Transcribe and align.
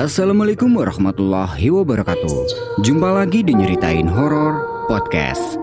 Assalamualaikum 0.00 0.80
warahmatullahi 0.80 1.68
wabarakatuh. 1.68 2.48
Jumpa 2.80 3.20
lagi 3.20 3.44
di 3.44 3.52
Nyeritain 3.52 4.08
Horor 4.08 4.88
Podcast. 4.88 5.60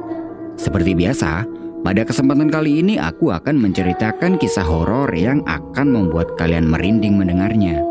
Seperti 0.54 0.94
biasa, 0.94 1.41
pada 1.82 2.05
kesempatan 2.05 2.46
kali 2.54 2.86
ini 2.86 3.02
aku 3.02 3.34
akan 3.34 3.58
menceritakan 3.58 4.38
kisah 4.38 4.61
horor 4.61 5.10
yang 5.18 5.42
akan 5.50 5.89
membuat 5.89 6.38
kalian 6.38 6.70
merinding 6.70 7.18
mendengarnya. 7.18 7.82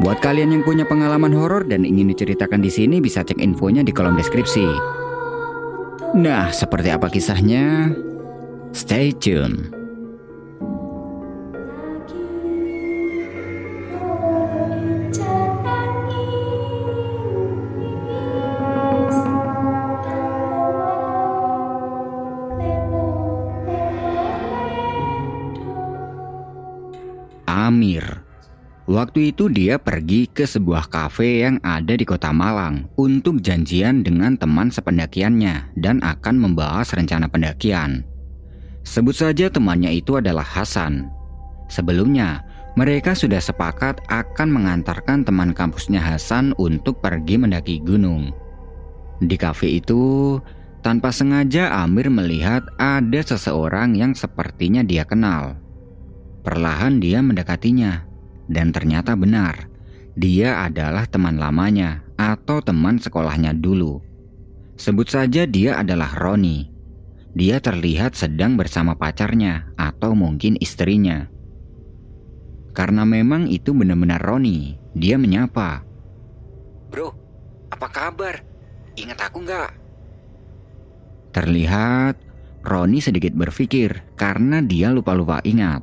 Buat 0.00 0.24
kalian 0.24 0.48
yang 0.48 0.62
punya 0.64 0.88
pengalaman 0.88 1.36
horor 1.36 1.68
dan 1.68 1.84
ingin 1.84 2.08
diceritakan 2.08 2.64
di 2.64 2.72
sini 2.72 3.04
bisa 3.04 3.20
cek 3.20 3.36
infonya 3.36 3.84
di 3.84 3.92
kolom 3.92 4.16
deskripsi. 4.16 4.64
Nah, 6.24 6.56
seperti 6.56 6.88
apa 6.88 7.12
kisahnya? 7.12 7.92
Stay 8.72 9.12
tune 9.12 9.83
Waktu 28.94 29.34
itu 29.34 29.50
dia 29.50 29.74
pergi 29.74 30.30
ke 30.30 30.46
sebuah 30.46 30.86
kafe 30.86 31.42
yang 31.42 31.58
ada 31.66 31.98
di 31.98 32.06
kota 32.06 32.30
Malang 32.30 32.86
untuk 32.94 33.42
janjian 33.42 34.06
dengan 34.06 34.38
teman 34.38 34.70
sependakiannya 34.70 35.74
dan 35.74 35.98
akan 35.98 36.38
membahas 36.38 36.94
rencana 36.94 37.26
pendakian. 37.26 38.06
Sebut 38.86 39.18
saja 39.18 39.50
temannya 39.50 39.98
itu 39.98 40.14
adalah 40.14 40.46
Hasan. 40.46 41.10
Sebelumnya, 41.66 42.46
mereka 42.78 43.18
sudah 43.18 43.42
sepakat 43.42 43.98
akan 44.06 44.62
mengantarkan 44.62 45.26
teman 45.26 45.50
kampusnya 45.50 45.98
Hasan 45.98 46.54
untuk 46.54 47.02
pergi 47.02 47.34
mendaki 47.34 47.82
gunung. 47.82 48.30
Di 49.18 49.34
kafe 49.34 49.82
itu, 49.82 50.38
tanpa 50.86 51.10
sengaja 51.10 51.82
Amir 51.82 52.14
melihat 52.14 52.62
ada 52.78 53.18
seseorang 53.26 53.98
yang 53.98 54.14
sepertinya 54.14 54.86
dia 54.86 55.02
kenal. 55.02 55.58
Perlahan 56.46 57.02
dia 57.02 57.18
mendekatinya, 57.26 58.13
dan 58.48 58.70
ternyata 58.70 59.16
benar, 59.16 59.68
dia 60.14 60.62
adalah 60.62 61.08
teman 61.10 61.40
lamanya 61.40 62.04
atau 62.14 62.62
teman 62.62 63.02
sekolahnya 63.02 63.56
dulu. 63.56 63.98
Sebut 64.74 65.06
saja 65.10 65.46
dia 65.46 65.78
adalah 65.78 66.14
Roni. 66.14 66.70
Dia 67.34 67.58
terlihat 67.58 68.14
sedang 68.14 68.54
bersama 68.54 68.94
pacarnya 68.94 69.74
atau 69.74 70.14
mungkin 70.14 70.54
istrinya. 70.62 71.26
Karena 72.74 73.02
memang 73.06 73.50
itu 73.50 73.74
benar-benar 73.74 74.22
Roni, 74.22 74.78
dia 74.94 75.18
menyapa. 75.18 75.82
Bro, 76.90 77.10
apa 77.70 77.86
kabar? 77.90 78.38
Ingat 78.94 79.18
aku 79.18 79.42
nggak? 79.42 79.70
Terlihat 81.34 82.14
Roni 82.62 83.02
sedikit 83.02 83.34
berpikir 83.34 84.14
karena 84.14 84.62
dia 84.62 84.94
lupa-lupa 84.94 85.42
ingat. 85.42 85.82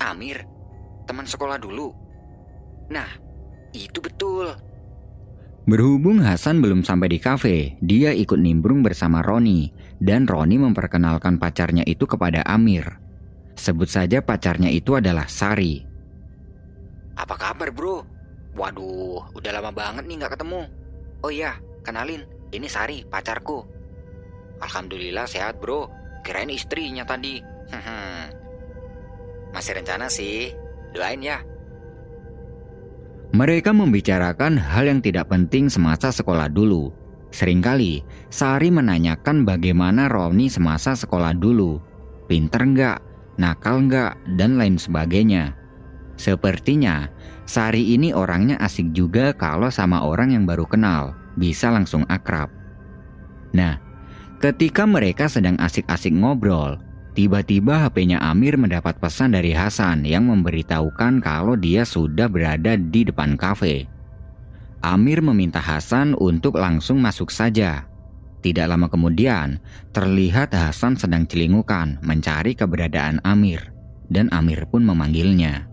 Amir, 0.00 0.48
teman 1.08 1.24
sekolah 1.24 1.56
dulu. 1.56 1.88
Nah, 2.92 3.08
itu 3.72 3.98
betul. 4.04 4.52
Berhubung 5.68 6.24
Hasan 6.24 6.64
belum 6.64 6.80
sampai 6.80 7.08
di 7.12 7.18
kafe, 7.20 7.76
dia 7.84 8.12
ikut 8.12 8.40
nimbrung 8.40 8.80
bersama 8.80 9.20
Roni 9.20 9.68
dan 10.00 10.24
Roni 10.24 10.56
memperkenalkan 10.56 11.36
pacarnya 11.36 11.84
itu 11.84 12.08
kepada 12.08 12.40
Amir. 12.44 13.00
Sebut 13.52 13.88
saja 13.90 14.24
pacarnya 14.24 14.72
itu 14.72 14.96
adalah 14.96 15.28
Sari. 15.28 15.84
Apa 17.18 17.34
kabar 17.36 17.68
bro? 17.74 18.00
Waduh, 18.56 19.34
udah 19.36 19.50
lama 19.52 19.68
banget 19.74 20.08
nih 20.08 20.16
nggak 20.24 20.40
ketemu. 20.40 20.62
Oh 21.20 21.28
iya, 21.28 21.60
kenalin, 21.84 22.24
ini 22.54 22.64
Sari, 22.64 23.04
pacarku. 23.04 23.66
Alhamdulillah 24.64 25.28
sehat 25.28 25.60
bro, 25.60 25.90
kirain 26.24 26.48
istrinya 26.48 27.04
tadi. 27.04 27.44
Masih 29.54 29.72
rencana 29.76 30.08
sih, 30.08 30.48
doain 30.92 31.20
ya. 31.20 31.40
Mereka 33.36 33.76
membicarakan 33.76 34.56
hal 34.56 34.88
yang 34.88 35.00
tidak 35.04 35.28
penting 35.28 35.68
semasa 35.68 36.08
sekolah 36.08 36.48
dulu. 36.48 36.88
Seringkali, 37.28 38.00
Sari 38.32 38.72
menanyakan 38.72 39.44
bagaimana 39.44 40.08
Roni 40.08 40.48
semasa 40.48 40.96
sekolah 40.96 41.36
dulu. 41.36 41.76
Pinter 42.24 42.64
nggak, 42.64 42.98
nakal 43.36 43.84
nggak, 43.84 44.16
dan 44.40 44.56
lain 44.56 44.80
sebagainya. 44.80 45.52
Sepertinya, 46.16 47.12
Sari 47.44 47.92
ini 47.92 48.16
orangnya 48.16 48.56
asik 48.64 48.96
juga 48.96 49.36
kalau 49.36 49.68
sama 49.68 50.08
orang 50.08 50.32
yang 50.32 50.48
baru 50.48 50.64
kenal, 50.64 51.12
bisa 51.36 51.68
langsung 51.68 52.08
akrab. 52.08 52.48
Nah, 53.52 53.76
ketika 54.40 54.88
mereka 54.88 55.28
sedang 55.28 55.60
asik-asik 55.60 56.16
ngobrol, 56.16 56.80
Tiba-tiba 57.18 57.82
HP-nya 57.82 58.22
Amir 58.22 58.54
mendapat 58.54 59.02
pesan 59.02 59.34
dari 59.34 59.50
Hasan 59.50 60.06
yang 60.06 60.30
memberitahukan 60.30 61.18
kalau 61.18 61.58
dia 61.58 61.82
sudah 61.82 62.30
berada 62.30 62.78
di 62.78 63.02
depan 63.02 63.34
kafe. 63.34 63.90
Amir 64.86 65.18
meminta 65.18 65.58
Hasan 65.58 66.14
untuk 66.14 66.54
langsung 66.62 67.02
masuk 67.02 67.34
saja. 67.34 67.90
Tidak 68.38 68.70
lama 68.70 68.86
kemudian, 68.86 69.58
terlihat 69.90 70.54
Hasan 70.54 70.94
sedang 70.94 71.26
celingukan 71.26 71.98
mencari 72.06 72.54
keberadaan 72.54 73.18
Amir, 73.26 73.74
dan 74.06 74.30
Amir 74.30 74.70
pun 74.70 74.86
memanggilnya. 74.86 75.66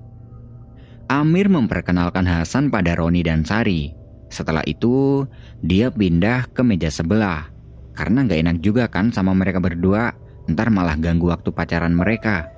Amir 1.14 1.46
memperkenalkan 1.46 2.26
Hasan 2.26 2.74
pada 2.74 2.98
Roni 2.98 3.22
dan 3.22 3.46
Sari. 3.46 3.94
Setelah 4.34 4.66
itu, 4.66 5.30
dia 5.62 5.94
pindah 5.94 6.50
ke 6.50 6.66
meja 6.66 6.90
sebelah. 6.90 7.54
Karena 7.94 8.26
gak 8.26 8.42
enak 8.42 8.58
juga 8.66 8.90
kan 8.90 9.14
sama 9.14 9.38
mereka 9.38 9.62
berdua 9.62 10.25
ntar 10.50 10.70
malah 10.70 10.98
ganggu 10.98 11.30
waktu 11.30 11.50
pacaran 11.54 11.94
mereka. 11.94 12.50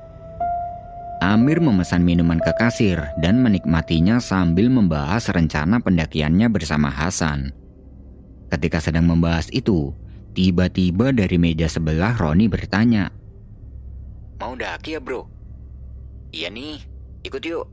Amir 1.18 1.58
memesan 1.58 2.06
minuman 2.06 2.38
ke 2.38 2.54
kasir 2.54 3.02
dan 3.18 3.42
menikmatinya 3.42 4.22
sambil 4.22 4.70
membahas 4.70 5.34
rencana 5.34 5.82
pendakiannya 5.82 6.46
bersama 6.54 6.94
Hasan. 6.94 7.50
Ketika 8.54 8.78
sedang 8.78 9.10
membahas 9.10 9.50
itu, 9.50 9.98
tiba-tiba 10.38 11.10
dari 11.10 11.42
meja 11.42 11.66
sebelah 11.66 12.14
Roni 12.14 12.46
bertanya. 12.46 13.10
Mau 14.38 14.54
daki 14.54 14.94
ya 14.94 15.02
bro? 15.02 15.26
Iya 16.30 16.54
nih, 16.54 16.78
ikut 17.26 17.42
yuk. 17.42 17.66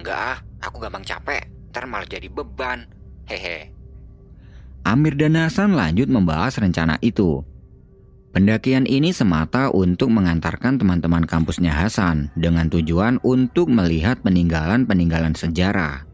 Enggak 0.00 0.16
ah, 0.16 0.38
aku 0.64 0.80
gampang 0.80 1.04
capek, 1.04 1.44
ntar 1.70 1.84
malah 1.84 2.08
jadi 2.08 2.32
beban. 2.32 2.88
Hehe. 3.28 3.68
Amir 4.86 5.18
dan 5.18 5.36
Hasan 5.36 5.76
lanjut 5.76 6.08
membahas 6.08 6.56
rencana 6.56 6.96
itu. 7.04 7.44
Pendakian 8.36 8.84
ini 8.84 9.16
semata 9.16 9.72
untuk 9.72 10.12
mengantarkan 10.12 10.76
teman-teman 10.76 11.24
kampusnya 11.24 11.72
Hasan 11.72 12.28
dengan 12.36 12.68
tujuan 12.68 13.16
untuk 13.24 13.72
melihat 13.72 14.20
peninggalan-peninggalan 14.20 15.32
sejarah. 15.32 16.04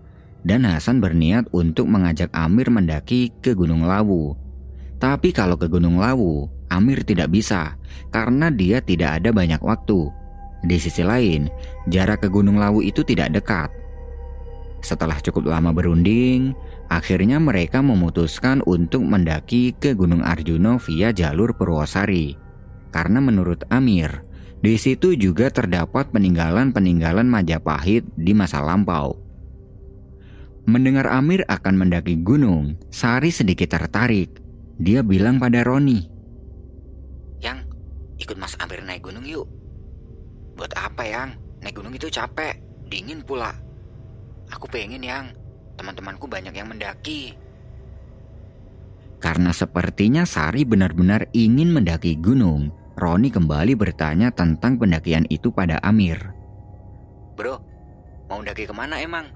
Dan 0.46 0.62
Hasan 0.62 1.02
berniat 1.02 1.50
untuk 1.50 1.90
mengajak 1.90 2.30
Amir 2.30 2.70
mendaki 2.70 3.34
ke 3.42 3.58
Gunung 3.58 3.90
Lawu. 3.90 4.38
Tapi 5.02 5.34
kalau 5.34 5.58
ke 5.58 5.66
Gunung 5.66 5.98
Lawu, 5.98 6.46
Amir 6.70 7.02
tidak 7.02 7.34
bisa 7.34 7.74
karena 8.14 8.54
dia 8.54 8.78
tidak 8.78 9.18
ada 9.18 9.34
banyak 9.34 9.58
waktu. 9.58 10.06
Di 10.62 10.78
sisi 10.78 11.02
lain, 11.02 11.50
jarak 11.90 12.22
ke 12.22 12.30
Gunung 12.30 12.54
Lawu 12.54 12.86
itu 12.86 13.02
tidak 13.02 13.34
dekat. 13.34 13.66
Setelah 14.78 15.18
cukup 15.18 15.50
lama 15.50 15.74
berunding, 15.74 16.54
Akhirnya 16.92 17.40
mereka 17.40 17.80
memutuskan 17.80 18.60
untuk 18.68 19.00
mendaki 19.00 19.72
ke 19.72 19.96
Gunung 19.96 20.20
Arjuna 20.20 20.76
via 20.76 21.08
jalur 21.08 21.56
Purwosari. 21.56 22.36
Karena 22.92 23.16
menurut 23.16 23.64
Amir, 23.72 24.28
di 24.60 24.76
situ 24.76 25.16
juga 25.16 25.48
terdapat 25.48 26.12
peninggalan-peninggalan 26.12 27.24
Majapahit 27.24 28.04
di 28.12 28.36
masa 28.36 28.60
lampau. 28.60 29.16
Mendengar 30.68 31.08
Amir 31.08 31.48
akan 31.48 31.80
mendaki 31.80 32.20
gunung, 32.20 32.76
Sari 32.92 33.32
sedikit 33.32 33.72
tertarik. 33.72 34.44
Dia 34.76 35.00
bilang 35.00 35.40
pada 35.40 35.64
Roni, 35.64 36.04
Yang, 37.40 37.72
ikut 38.20 38.36
Mas 38.36 38.52
Amir 38.60 38.84
naik 38.84 39.08
gunung 39.08 39.24
yuk. 39.24 39.48
Buat 40.60 40.76
apa 40.76 41.08
yang? 41.08 41.40
Naik 41.64 41.72
gunung 41.72 41.96
itu 41.96 42.12
capek, 42.12 42.60
dingin 42.84 43.24
pula. 43.24 43.56
Aku 44.52 44.68
pengen 44.68 45.00
yang 45.00 45.32
teman-temanku 45.82 46.30
banyak 46.30 46.54
yang 46.54 46.70
mendaki. 46.70 47.34
Karena 49.18 49.50
sepertinya 49.50 50.22
Sari 50.22 50.62
benar-benar 50.62 51.26
ingin 51.34 51.74
mendaki 51.74 52.14
gunung, 52.22 52.70
Roni 52.94 53.34
kembali 53.34 53.74
bertanya 53.74 54.30
tentang 54.30 54.78
pendakian 54.78 55.26
itu 55.26 55.50
pada 55.50 55.82
Amir. 55.82 56.18
Bro, 57.34 57.58
mau 58.30 58.38
mendaki 58.38 58.70
ke 58.70 58.74
mana 58.74 59.02
emang? 59.02 59.26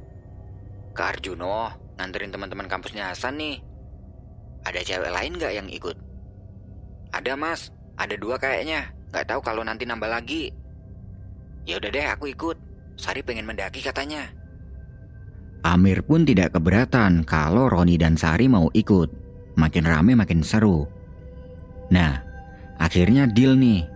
Ke 0.94 1.14
Arjuno, 1.14 1.74
nganterin 1.98 2.30
teman-teman 2.30 2.70
kampusnya 2.70 3.10
Hasan 3.10 3.42
nih. 3.42 3.58
Ada 4.66 4.82
cewek 4.82 5.10
lain 5.10 5.38
gak 5.38 5.54
yang 5.54 5.68
ikut? 5.70 5.94
Ada 7.14 7.38
mas, 7.38 7.70
ada 7.94 8.14
dua 8.18 8.38
kayaknya. 8.38 8.90
Gak 9.14 9.30
tahu 9.30 9.40
kalau 9.42 9.62
nanti 9.62 9.86
nambah 9.86 10.10
lagi. 10.10 10.50
Ya 11.62 11.78
udah 11.78 11.90
deh, 11.90 12.06
aku 12.10 12.30
ikut. 12.30 12.58
Sari 12.98 13.22
pengen 13.22 13.46
mendaki 13.46 13.82
katanya. 13.82 14.30
Amir 15.64 16.04
pun 16.04 16.26
tidak 16.26 16.58
keberatan 16.58 17.24
kalau 17.24 17.70
Roni 17.72 17.96
dan 17.96 18.18
Sari 18.18 18.50
mau 18.50 18.68
ikut. 18.76 19.08
Makin 19.56 19.84
rame 19.88 20.12
makin 20.12 20.44
seru. 20.44 20.84
Nah, 21.88 22.20
akhirnya 22.76 23.24
deal 23.30 23.56
nih. 23.56 23.86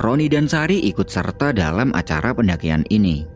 Roni 0.00 0.26
dan 0.26 0.48
Sari 0.48 0.80
ikut 0.88 1.06
serta 1.06 1.52
dalam 1.54 1.92
acara 1.94 2.32
pendakian 2.34 2.82
ini. 2.88 3.28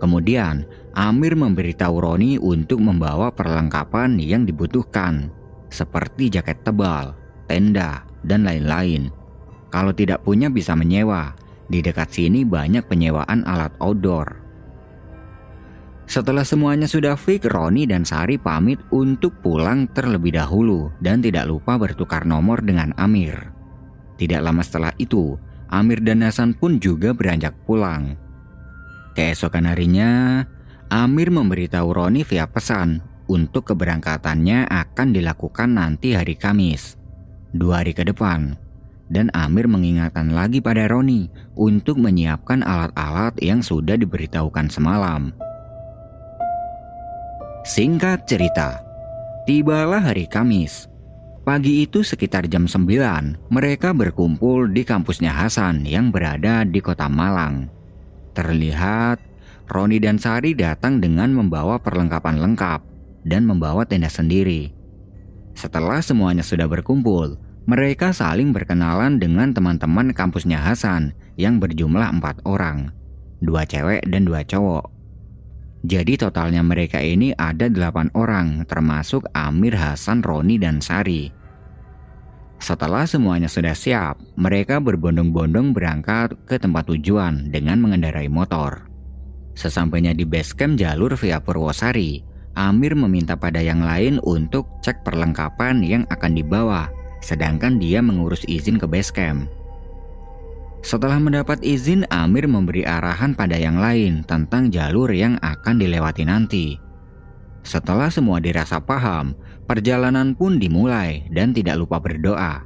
Kemudian, 0.00 0.64
Amir 0.96 1.36
memberitahu 1.38 2.02
Roni 2.02 2.40
untuk 2.40 2.82
membawa 2.82 3.30
perlengkapan 3.30 4.18
yang 4.18 4.42
dibutuhkan, 4.42 5.30
seperti 5.70 6.32
jaket 6.32 6.64
tebal, 6.66 7.14
tenda, 7.46 8.02
dan 8.26 8.42
lain-lain. 8.42 9.12
Kalau 9.70 9.94
tidak 9.94 10.26
punya 10.26 10.50
bisa 10.50 10.74
menyewa. 10.74 11.36
Di 11.70 11.78
dekat 11.78 12.10
sini 12.10 12.42
banyak 12.42 12.90
penyewaan 12.90 13.46
alat 13.46 13.70
outdoor. 13.78 14.39
Setelah 16.10 16.42
semuanya 16.42 16.90
sudah 16.90 17.14
fix, 17.14 17.46
Roni 17.46 17.86
dan 17.86 18.02
Sari 18.02 18.34
pamit 18.34 18.82
untuk 18.90 19.30
pulang 19.46 19.86
terlebih 19.94 20.34
dahulu 20.34 20.90
dan 20.98 21.22
tidak 21.22 21.46
lupa 21.46 21.78
bertukar 21.78 22.26
nomor 22.26 22.58
dengan 22.66 22.90
Amir. 22.98 23.54
Tidak 24.18 24.42
lama 24.42 24.58
setelah 24.58 24.90
itu, 24.98 25.38
Amir 25.70 26.02
dan 26.02 26.26
Hasan 26.26 26.58
pun 26.58 26.82
juga 26.82 27.14
beranjak 27.14 27.54
pulang. 27.62 28.18
Keesokan 29.14 29.70
harinya, 29.70 30.42
Amir 30.90 31.30
memberitahu 31.30 31.94
Roni 31.94 32.26
via 32.26 32.50
pesan 32.50 32.98
untuk 33.30 33.70
keberangkatannya 33.70 34.66
akan 34.66 35.14
dilakukan 35.14 35.78
nanti 35.78 36.18
hari 36.18 36.34
Kamis, 36.34 36.98
dua 37.54 37.86
hari 37.86 37.94
ke 37.94 38.02
depan. 38.02 38.58
Dan 39.06 39.30
Amir 39.30 39.70
mengingatkan 39.70 40.34
lagi 40.34 40.58
pada 40.58 40.90
Roni 40.90 41.30
untuk 41.54 42.02
menyiapkan 42.02 42.66
alat-alat 42.66 43.38
yang 43.38 43.62
sudah 43.62 43.94
diberitahukan 43.94 44.66
semalam. 44.66 45.49
Singkat 47.60 48.24
cerita, 48.24 48.80
tibalah 49.44 50.00
hari 50.00 50.24
Kamis. 50.24 50.88
Pagi 51.44 51.84
itu 51.84 52.00
sekitar 52.00 52.48
jam 52.48 52.64
9, 52.64 53.52
mereka 53.52 53.92
berkumpul 53.92 54.72
di 54.72 54.80
kampusnya 54.80 55.28
Hasan 55.28 55.84
yang 55.84 56.08
berada 56.08 56.64
di 56.64 56.80
kota 56.80 57.04
Malang. 57.12 57.68
Terlihat 58.32 59.20
Roni 59.68 60.00
dan 60.00 60.16
Sari 60.16 60.56
datang 60.56 61.04
dengan 61.04 61.36
membawa 61.36 61.76
perlengkapan 61.76 62.40
lengkap 62.40 62.80
dan 63.28 63.44
membawa 63.44 63.84
tenda 63.84 64.08
sendiri. 64.08 64.72
Setelah 65.52 66.00
semuanya 66.00 66.40
sudah 66.40 66.64
berkumpul, 66.64 67.36
mereka 67.68 68.16
saling 68.16 68.56
berkenalan 68.56 69.20
dengan 69.20 69.52
teman-teman 69.52 70.16
kampusnya 70.16 70.56
Hasan 70.56 71.12
yang 71.36 71.60
berjumlah 71.60 72.08
empat 72.08 72.40
orang, 72.48 72.88
dua 73.44 73.68
cewek 73.68 74.00
dan 74.08 74.24
dua 74.24 74.48
cowok. 74.48 74.89
Jadi 75.80 76.20
totalnya 76.20 76.60
mereka 76.60 77.00
ini 77.00 77.32
ada 77.32 77.64
delapan 77.72 78.12
orang 78.12 78.68
termasuk 78.68 79.24
Amir, 79.32 79.72
Hasan, 79.72 80.20
Roni, 80.20 80.60
dan 80.60 80.84
Sari. 80.84 81.32
Setelah 82.60 83.08
semuanya 83.08 83.48
sudah 83.48 83.72
siap, 83.72 84.20
mereka 84.36 84.84
berbondong-bondong 84.84 85.72
berangkat 85.72 86.36
ke 86.44 86.60
tempat 86.60 86.92
tujuan 86.92 87.48
dengan 87.48 87.80
mengendarai 87.80 88.28
motor. 88.28 88.84
Sesampainya 89.56 90.12
di 90.12 90.28
base 90.28 90.52
camp 90.52 90.76
jalur 90.76 91.16
via 91.16 91.40
Purwosari, 91.40 92.20
Amir 92.52 92.92
meminta 92.92 93.40
pada 93.40 93.64
yang 93.64 93.80
lain 93.80 94.20
untuk 94.20 94.68
cek 94.84 95.00
perlengkapan 95.00 95.80
yang 95.80 96.04
akan 96.12 96.36
dibawa, 96.36 96.92
sedangkan 97.24 97.80
dia 97.80 98.04
mengurus 98.04 98.44
izin 98.44 98.76
ke 98.76 98.84
base 98.84 99.08
camp. 99.08 99.48
Setelah 100.80 101.20
mendapat 101.20 101.60
izin, 101.60 102.08
Amir 102.08 102.48
memberi 102.48 102.88
arahan 102.88 103.36
pada 103.36 103.52
yang 103.52 103.76
lain 103.76 104.24
tentang 104.24 104.72
jalur 104.72 105.12
yang 105.12 105.36
akan 105.44 105.76
dilewati 105.76 106.24
nanti. 106.24 106.66
Setelah 107.60 108.08
semua 108.08 108.40
dirasa 108.40 108.80
paham, 108.80 109.36
perjalanan 109.68 110.32
pun 110.32 110.56
dimulai 110.56 111.28
dan 111.28 111.52
tidak 111.52 111.76
lupa 111.84 112.00
berdoa. 112.00 112.64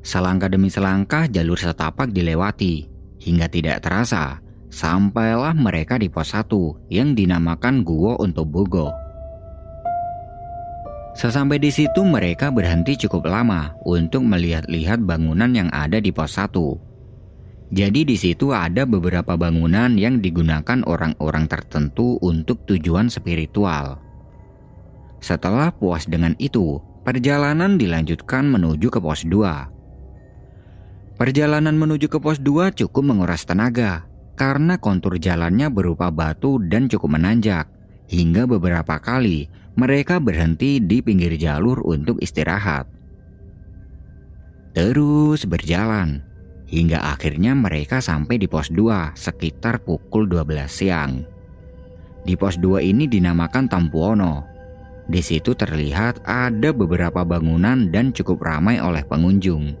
Selangkah 0.00 0.48
demi 0.48 0.72
selangkah 0.72 1.28
jalur 1.28 1.60
setapak 1.60 2.08
dilewati, 2.08 2.88
hingga 3.20 3.52
tidak 3.52 3.84
terasa, 3.84 4.40
sampailah 4.72 5.52
mereka 5.52 6.00
di 6.00 6.08
pos 6.08 6.32
1 6.32 6.88
yang 6.88 7.12
dinamakan 7.12 7.84
Guo 7.84 8.16
untuk 8.16 8.48
Bogo. 8.48 8.88
Sesampai 11.14 11.60
di 11.60 11.68
situ 11.68 12.00
mereka 12.02 12.48
berhenti 12.48 12.96
cukup 12.96 13.28
lama 13.28 13.76
untuk 13.84 14.24
melihat-lihat 14.24 15.04
bangunan 15.04 15.52
yang 15.52 15.68
ada 15.70 16.00
di 16.00 16.10
pos 16.10 16.40
1 16.40 16.93
jadi 17.74 18.06
di 18.06 18.14
situ 18.14 18.54
ada 18.54 18.86
beberapa 18.86 19.34
bangunan 19.34 19.98
yang 19.98 20.22
digunakan 20.22 20.86
orang-orang 20.86 21.50
tertentu 21.50 22.22
untuk 22.22 22.62
tujuan 22.70 23.10
spiritual. 23.10 23.98
Setelah 25.18 25.74
puas 25.74 26.06
dengan 26.06 26.38
itu, 26.38 26.78
perjalanan 27.02 27.74
dilanjutkan 27.74 28.46
menuju 28.46 28.94
ke 28.94 29.02
pos 29.02 29.26
2. 29.26 31.18
Perjalanan 31.18 31.74
menuju 31.74 32.06
ke 32.06 32.22
pos 32.22 32.38
2 32.38 32.78
cukup 32.78 33.02
menguras 33.02 33.42
tenaga 33.42 34.06
karena 34.38 34.78
kontur 34.78 35.18
jalannya 35.18 35.66
berupa 35.66 36.14
batu 36.14 36.62
dan 36.62 36.86
cukup 36.86 37.18
menanjak. 37.18 37.66
Hingga 38.06 38.46
beberapa 38.46 39.02
kali 39.02 39.50
mereka 39.74 40.22
berhenti 40.22 40.78
di 40.78 41.02
pinggir 41.02 41.34
jalur 41.34 41.82
untuk 41.82 42.22
istirahat. 42.22 42.86
Terus 44.74 45.42
berjalan, 45.46 46.22
hingga 46.74 47.14
akhirnya 47.14 47.54
mereka 47.54 48.02
sampai 48.02 48.42
di 48.42 48.50
pos 48.50 48.74
2 48.74 49.14
sekitar 49.14 49.86
pukul 49.86 50.26
12 50.26 50.66
siang. 50.66 51.22
Di 52.26 52.34
pos 52.34 52.58
2 52.58 52.82
ini 52.82 53.06
dinamakan 53.06 53.70
Tampuono. 53.70 54.42
Di 55.06 55.22
situ 55.22 55.54
terlihat 55.54 56.26
ada 56.26 56.74
beberapa 56.74 57.22
bangunan 57.22 57.94
dan 57.94 58.10
cukup 58.10 58.42
ramai 58.42 58.82
oleh 58.82 59.06
pengunjung. 59.06 59.78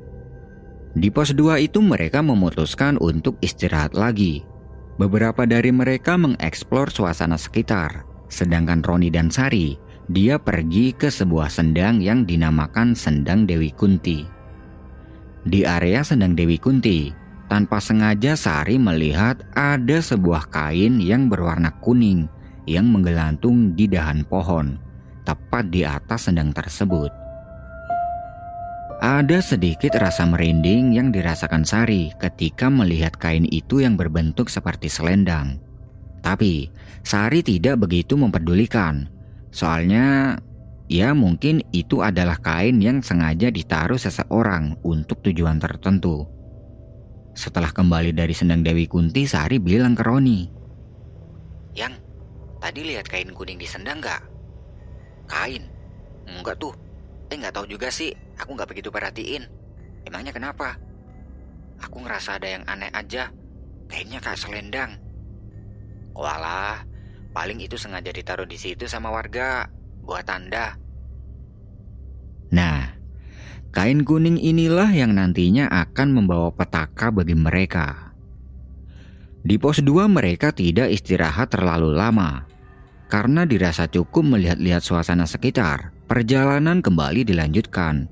Di 0.94 1.10
pos 1.10 1.34
2 1.34 1.58
itu 1.58 1.82
mereka 1.82 2.22
memutuskan 2.22 2.94
untuk 3.02 3.34
istirahat 3.42 3.98
lagi. 3.98 4.46
Beberapa 4.94 5.42
dari 5.42 5.74
mereka 5.74 6.14
mengeksplor 6.14 6.94
suasana 6.94 7.34
sekitar, 7.34 8.06
sedangkan 8.30 8.78
Roni 8.86 9.10
dan 9.10 9.26
Sari, 9.26 9.74
dia 10.06 10.38
pergi 10.38 10.94
ke 10.94 11.10
sebuah 11.10 11.50
sendang 11.50 11.98
yang 11.98 12.22
dinamakan 12.22 12.94
Sendang 12.94 13.42
Dewi 13.48 13.74
Kunti. 13.74 14.33
Di 15.44 15.68
area 15.68 16.00
Sendang 16.00 16.32
Dewi 16.32 16.56
Kunti, 16.56 17.12
tanpa 17.52 17.76
sengaja 17.76 18.32
Sari 18.32 18.80
melihat 18.80 19.44
ada 19.52 20.00
sebuah 20.00 20.48
kain 20.48 20.96
yang 21.04 21.28
berwarna 21.28 21.68
kuning 21.84 22.24
yang 22.64 22.88
menggelantung 22.88 23.76
di 23.76 23.84
dahan 23.84 24.24
pohon, 24.24 24.80
tepat 25.28 25.68
di 25.68 25.84
atas 25.84 26.32
sendang 26.32 26.48
tersebut. 26.56 27.12
Ada 29.04 29.44
sedikit 29.44 30.00
rasa 30.00 30.24
merinding 30.24 30.96
yang 30.96 31.12
dirasakan 31.12 31.68
Sari 31.68 32.08
ketika 32.16 32.72
melihat 32.72 33.12
kain 33.20 33.44
itu 33.44 33.84
yang 33.84 34.00
berbentuk 34.00 34.48
seperti 34.48 34.88
selendang. 34.88 35.60
Tapi 36.24 36.72
Sari 37.04 37.44
tidak 37.44 37.84
begitu 37.84 38.16
mempedulikan, 38.16 39.12
soalnya 39.52 40.40
Ya 40.84 41.16
mungkin 41.16 41.64
itu 41.72 42.04
adalah 42.04 42.36
kain 42.36 42.76
yang 42.76 43.00
sengaja 43.00 43.48
ditaruh 43.48 43.96
seseorang 43.96 44.76
untuk 44.84 45.24
tujuan 45.24 45.56
tertentu. 45.56 46.28
Setelah 47.32 47.72
kembali 47.72 48.12
dari 48.12 48.36
sendang 48.36 48.60
Dewi 48.60 48.84
Kunti, 48.84 49.24
Sari 49.24 49.56
bilang 49.56 49.96
ke 49.96 50.04
Roni. 50.04 50.40
Yang, 51.72 51.98
tadi 52.60 52.80
lihat 52.84 53.08
kain 53.08 53.32
kuning 53.32 53.56
di 53.56 53.64
sendang 53.64 53.98
gak? 54.04 54.22
Kain? 55.24 55.64
Enggak 56.28 56.60
tuh. 56.60 56.76
Eh 57.32 57.36
nggak 57.40 57.56
tahu 57.56 57.66
juga 57.66 57.88
sih, 57.88 58.12
aku 58.36 58.52
nggak 58.52 58.68
begitu 58.68 58.92
perhatiin. 58.92 59.48
Emangnya 60.04 60.36
kenapa? 60.36 60.76
Aku 61.80 62.04
ngerasa 62.04 62.36
ada 62.36 62.60
yang 62.60 62.62
aneh 62.68 62.92
aja. 62.92 63.32
Kayaknya 63.88 64.20
kayak 64.20 64.40
selendang. 64.40 64.90
Walah, 66.12 66.84
paling 67.32 67.58
itu 67.64 67.80
sengaja 67.80 68.12
ditaruh 68.12 68.46
di 68.46 68.60
situ 68.60 68.84
sama 68.84 69.10
warga 69.10 69.66
buat 70.04 70.28
tanda. 70.28 70.76
Nah, 72.54 72.94
kain 73.74 74.06
kuning 74.06 74.38
inilah 74.38 74.92
yang 74.94 75.16
nantinya 75.18 75.66
akan 75.66 76.14
membawa 76.14 76.54
petaka 76.54 77.10
bagi 77.10 77.34
mereka. 77.34 78.14
Di 79.44 79.60
pos 79.60 79.82
2 79.82 80.08
mereka 80.08 80.54
tidak 80.54 80.88
istirahat 80.88 81.52
terlalu 81.52 81.92
lama. 81.92 82.48
Karena 83.12 83.44
dirasa 83.44 83.84
cukup 83.84 84.24
melihat-lihat 84.24 84.80
suasana 84.80 85.28
sekitar, 85.28 85.92
perjalanan 86.08 86.80
kembali 86.80 87.28
dilanjutkan. 87.28 88.08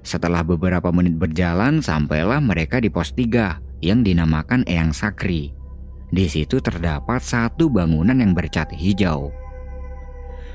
Setelah 0.00 0.40
beberapa 0.40 0.88
menit 0.92 1.20
berjalan, 1.20 1.84
sampailah 1.84 2.40
mereka 2.40 2.80
di 2.80 2.88
pos 2.88 3.12
3 3.12 3.84
yang 3.84 4.00
dinamakan 4.00 4.64
Eyang 4.64 4.96
Sakri. 4.96 5.52
Di 6.08 6.24
situ 6.30 6.56
terdapat 6.64 7.20
satu 7.20 7.68
bangunan 7.68 8.16
yang 8.16 8.32
bercat 8.32 8.72
hijau. 8.72 9.43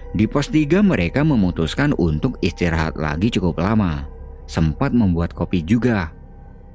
Di 0.09 0.25
pos 0.25 0.49
3 0.49 0.81
mereka 0.81 1.21
memutuskan 1.21 1.93
untuk 1.97 2.41
istirahat 2.41 2.97
lagi 2.97 3.29
cukup 3.29 3.61
lama. 3.61 4.09
Sempat 4.49 4.89
membuat 4.89 5.37
kopi 5.37 5.61
juga. 5.61 6.09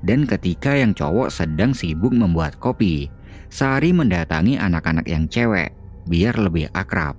Dan 0.04 0.28
ketika 0.28 0.76
yang 0.76 0.94
cowok 0.94 1.32
sedang 1.32 1.74
sibuk 1.74 2.14
membuat 2.14 2.60
kopi, 2.62 3.10
Sari 3.54 3.94
mendatangi 3.94 4.58
anak-anak 4.58 5.06
yang 5.06 5.30
cewek 5.30 5.70
biar 6.10 6.34
lebih 6.42 6.66
akrab. 6.74 7.14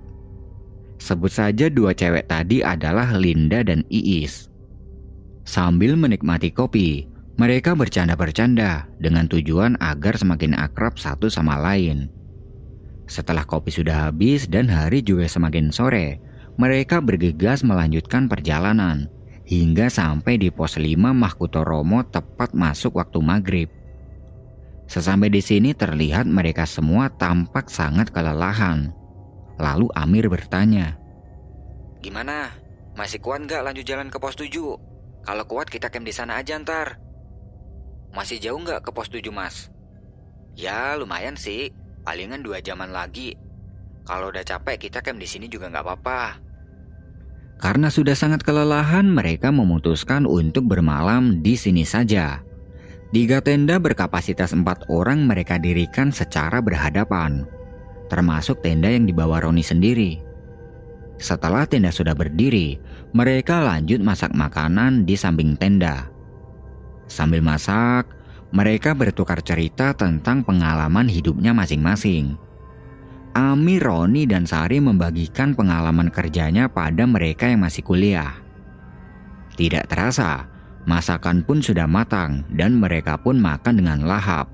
Sebut 1.00 1.32
saja 1.32 1.72
dua 1.72 1.92
cewek 1.92 2.28
tadi 2.28 2.60
adalah 2.60 3.12
Linda 3.16 3.64
dan 3.64 3.84
Iis. 3.88 4.48
Sambil 5.48 5.96
menikmati 5.96 6.52
kopi, 6.52 7.08
mereka 7.40 7.72
bercanda-bercanda 7.72 8.88
dengan 9.00 9.28
tujuan 9.28 9.80
agar 9.80 10.16
semakin 10.16 10.56
akrab 10.56 10.96
satu 11.00 11.28
sama 11.28 11.56
lain. 11.60 12.08
Setelah 13.06 13.46
kopi 13.46 13.70
sudah 13.70 14.10
habis 14.10 14.50
dan 14.50 14.66
hari 14.66 15.02
juga 15.02 15.30
semakin 15.30 15.70
sore, 15.70 16.18
mereka 16.58 16.98
bergegas 16.98 17.62
melanjutkan 17.62 18.26
perjalanan 18.26 19.06
hingga 19.46 19.86
sampai 19.86 20.42
di 20.42 20.50
pos 20.50 20.74
5 20.74 20.98
Mahkuto 21.14 21.62
Romo 21.62 22.02
tepat 22.02 22.50
masuk 22.52 22.98
waktu 22.98 23.18
maghrib. 23.22 23.70
Sesampai 24.90 25.30
di 25.30 25.42
sini 25.42 25.74
terlihat 25.74 26.26
mereka 26.26 26.66
semua 26.66 27.10
tampak 27.10 27.70
sangat 27.70 28.10
kelelahan. 28.10 28.90
Lalu 29.58 29.90
Amir 29.94 30.26
bertanya, 30.28 30.98
Gimana? 32.06 32.54
Masih 32.94 33.18
kuat 33.18 33.42
nggak 33.42 33.66
lanjut 33.66 33.82
jalan 33.82 34.08
ke 34.08 34.18
pos 34.22 34.38
7? 34.38 34.46
Kalau 35.26 35.44
kuat 35.50 35.66
kita 35.66 35.90
camp 35.90 36.06
di 36.06 36.14
sana 36.14 36.38
aja 36.38 36.54
ntar. 36.54 37.02
Masih 38.14 38.38
jauh 38.38 38.62
nggak 38.62 38.86
ke 38.86 38.90
pos 38.94 39.10
7 39.10 39.26
mas? 39.34 39.74
Ya 40.54 40.94
lumayan 40.94 41.34
sih, 41.34 41.74
palingan 42.06 42.46
dua 42.46 42.62
jaman 42.62 42.94
lagi. 42.94 43.34
Kalau 44.06 44.30
udah 44.30 44.46
capek 44.46 44.86
kita 44.86 45.02
camp 45.02 45.18
di 45.18 45.26
sini 45.26 45.50
juga 45.50 45.66
nggak 45.66 45.82
apa-apa. 45.82 46.20
Karena 47.58 47.90
sudah 47.90 48.14
sangat 48.14 48.46
kelelahan, 48.46 49.10
mereka 49.10 49.50
memutuskan 49.50 50.22
untuk 50.22 50.70
bermalam 50.70 51.42
di 51.42 51.58
sini 51.58 51.82
saja. 51.82 52.46
Tiga 53.10 53.42
tenda 53.42 53.82
berkapasitas 53.82 54.54
empat 54.54 54.86
orang 54.86 55.26
mereka 55.26 55.58
dirikan 55.58 56.12
secara 56.14 56.60
berhadapan, 56.62 57.48
termasuk 58.12 58.60
tenda 58.62 58.92
yang 58.92 59.08
dibawa 59.08 59.42
Roni 59.42 59.64
sendiri. 59.64 60.20
Setelah 61.16 61.64
tenda 61.64 61.88
sudah 61.88 62.12
berdiri, 62.12 62.76
mereka 63.16 63.64
lanjut 63.64 64.04
masak 64.04 64.36
makanan 64.36 65.08
di 65.08 65.16
samping 65.16 65.56
tenda. 65.56 66.12
Sambil 67.08 67.40
masak, 67.40 68.04
mereka 68.56 68.96
bertukar 68.96 69.44
cerita 69.44 69.92
tentang 69.92 70.40
pengalaman 70.40 71.12
hidupnya 71.12 71.52
masing-masing. 71.52 72.40
Ami, 73.36 73.76
Roni, 73.76 74.24
dan 74.24 74.48
Sari 74.48 74.80
membagikan 74.80 75.52
pengalaman 75.52 76.08
kerjanya 76.08 76.72
pada 76.72 77.04
mereka 77.04 77.52
yang 77.52 77.68
masih 77.68 77.84
kuliah. 77.84 78.32
Tidak 79.60 79.84
terasa, 79.92 80.48
masakan 80.88 81.44
pun 81.44 81.60
sudah 81.60 81.84
matang 81.84 82.48
dan 82.48 82.80
mereka 82.80 83.20
pun 83.20 83.36
makan 83.36 83.76
dengan 83.76 84.08
lahap. 84.08 84.48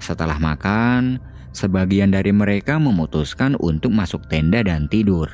Setelah 0.00 0.40
makan, 0.40 1.20
sebagian 1.52 2.08
dari 2.08 2.32
mereka 2.32 2.80
memutuskan 2.80 3.60
untuk 3.60 3.92
masuk 3.92 4.24
tenda 4.32 4.64
dan 4.64 4.88
tidur. 4.88 5.28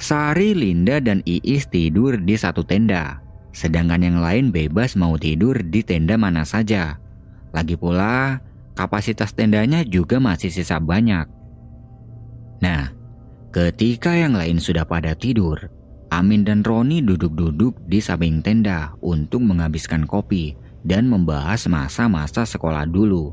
Sari, 0.00 0.56
Linda, 0.56 1.04
dan 1.04 1.20
Iis 1.28 1.68
tidur 1.68 2.16
di 2.16 2.32
satu 2.32 2.64
tenda, 2.64 3.20
sedangkan 3.56 4.04
yang 4.04 4.18
lain 4.20 4.52
bebas 4.52 5.00
mau 5.00 5.16
tidur 5.16 5.56
di 5.56 5.80
tenda 5.80 6.20
mana 6.20 6.44
saja. 6.44 7.00
Lagi 7.56 7.72
pula, 7.72 8.44
kapasitas 8.76 9.32
tendanya 9.32 9.80
juga 9.80 10.20
masih 10.20 10.52
sisa 10.52 10.76
banyak. 10.76 11.24
Nah, 12.60 12.92
ketika 13.56 14.12
yang 14.12 14.36
lain 14.36 14.60
sudah 14.60 14.84
pada 14.84 15.16
tidur, 15.16 15.56
Amin 16.12 16.44
dan 16.44 16.60
Roni 16.60 17.00
duduk-duduk 17.00 17.80
di 17.88 17.98
samping 18.04 18.44
tenda 18.44 18.92
untuk 19.00 19.40
menghabiskan 19.40 20.04
kopi 20.04 20.52
dan 20.84 21.08
membahas 21.08 21.64
masa-masa 21.66 22.44
sekolah 22.44 22.84
dulu. 22.84 23.32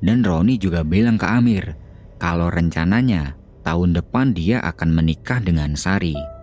Dan 0.00 0.24
Roni 0.24 0.56
juga 0.56 0.80
bilang 0.80 1.20
ke 1.20 1.28
Amir 1.28 1.76
kalau 2.16 2.48
rencananya 2.48 3.36
tahun 3.68 3.92
depan 3.92 4.32
dia 4.32 4.64
akan 4.64 4.96
menikah 4.96 5.44
dengan 5.44 5.76
Sari. 5.76 6.37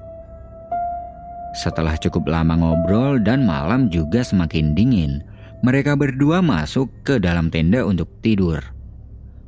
Setelah 1.55 1.95
cukup 1.95 2.27
lama 2.27 2.59
ngobrol 2.59 3.23
dan 3.23 3.47
malam 3.47 3.87
juga 3.87 4.27
semakin 4.27 4.75
dingin, 4.75 5.23
mereka 5.63 5.95
berdua 5.95 6.43
masuk 6.43 6.91
ke 7.07 7.15
dalam 7.15 7.47
tenda 7.47 7.87
untuk 7.87 8.11
tidur. 8.19 8.59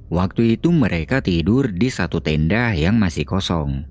Waktu 0.08 0.56
itu 0.56 0.72
mereka 0.72 1.20
tidur 1.20 1.68
di 1.68 1.92
satu 1.92 2.24
tenda 2.24 2.72
yang 2.72 2.96
masih 2.96 3.28
kosong. 3.28 3.84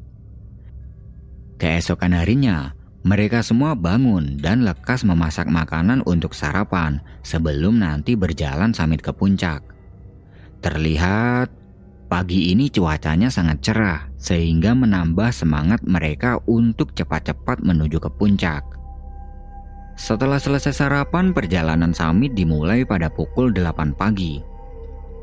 Keesokan 1.61 2.17
harinya, 2.17 2.73
mereka 3.05 3.45
semua 3.45 3.77
bangun 3.77 4.41
dan 4.41 4.65
lekas 4.65 5.05
memasak 5.05 5.45
makanan 5.53 6.01
untuk 6.09 6.33
sarapan 6.33 7.05
sebelum 7.21 7.85
nanti 7.85 8.17
berjalan 8.17 8.73
samit 8.73 9.05
ke 9.05 9.13
puncak. 9.13 9.61
Terlihat 10.65 11.53
pagi 12.07 12.55
ini 12.55 12.71
cuacanya 12.71 13.29
sangat 13.29 13.63
cerah 13.63 14.07
sehingga 14.15 14.73
menambah 14.73 15.31
semangat 15.35 15.83
mereka 15.83 16.39
untuk 16.47 16.95
cepat-cepat 16.95 17.63
menuju 17.63 17.99
ke 17.99 18.11
puncak. 18.15 18.63
Setelah 19.97 20.37
selesai 20.37 20.77
sarapan, 20.77 21.33
perjalanan 21.33 21.97
summit 21.97 22.37
dimulai 22.37 22.85
pada 22.85 23.09
pukul 23.09 23.51
8 23.51 23.97
pagi. 23.97 24.45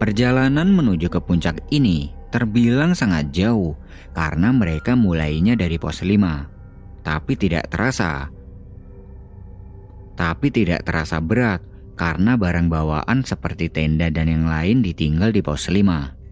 Perjalanan 0.02 0.74
menuju 0.74 1.14
ke 1.14 1.22
puncak 1.22 1.62
ini 1.70 2.10
terbilang 2.34 2.98
sangat 2.98 3.30
jauh 3.30 3.78
karena 4.18 4.50
mereka 4.50 4.98
mulainya 4.98 5.54
dari 5.54 5.78
pos 5.78 6.02
5. 6.02 7.06
Tapi 7.06 7.34
tidak 7.38 7.70
terasa. 7.70 8.34
Tapi 10.18 10.48
tidak 10.50 10.82
terasa 10.90 11.22
berat 11.22 11.62
karena 11.94 12.34
barang 12.34 12.68
bawaan 12.74 13.22
seperti 13.22 13.70
tenda 13.70 14.10
dan 14.10 14.26
yang 14.26 14.50
lain 14.50 14.82
ditinggal 14.82 15.30
di 15.30 15.46
pos 15.46 15.70
5. 15.70 16.23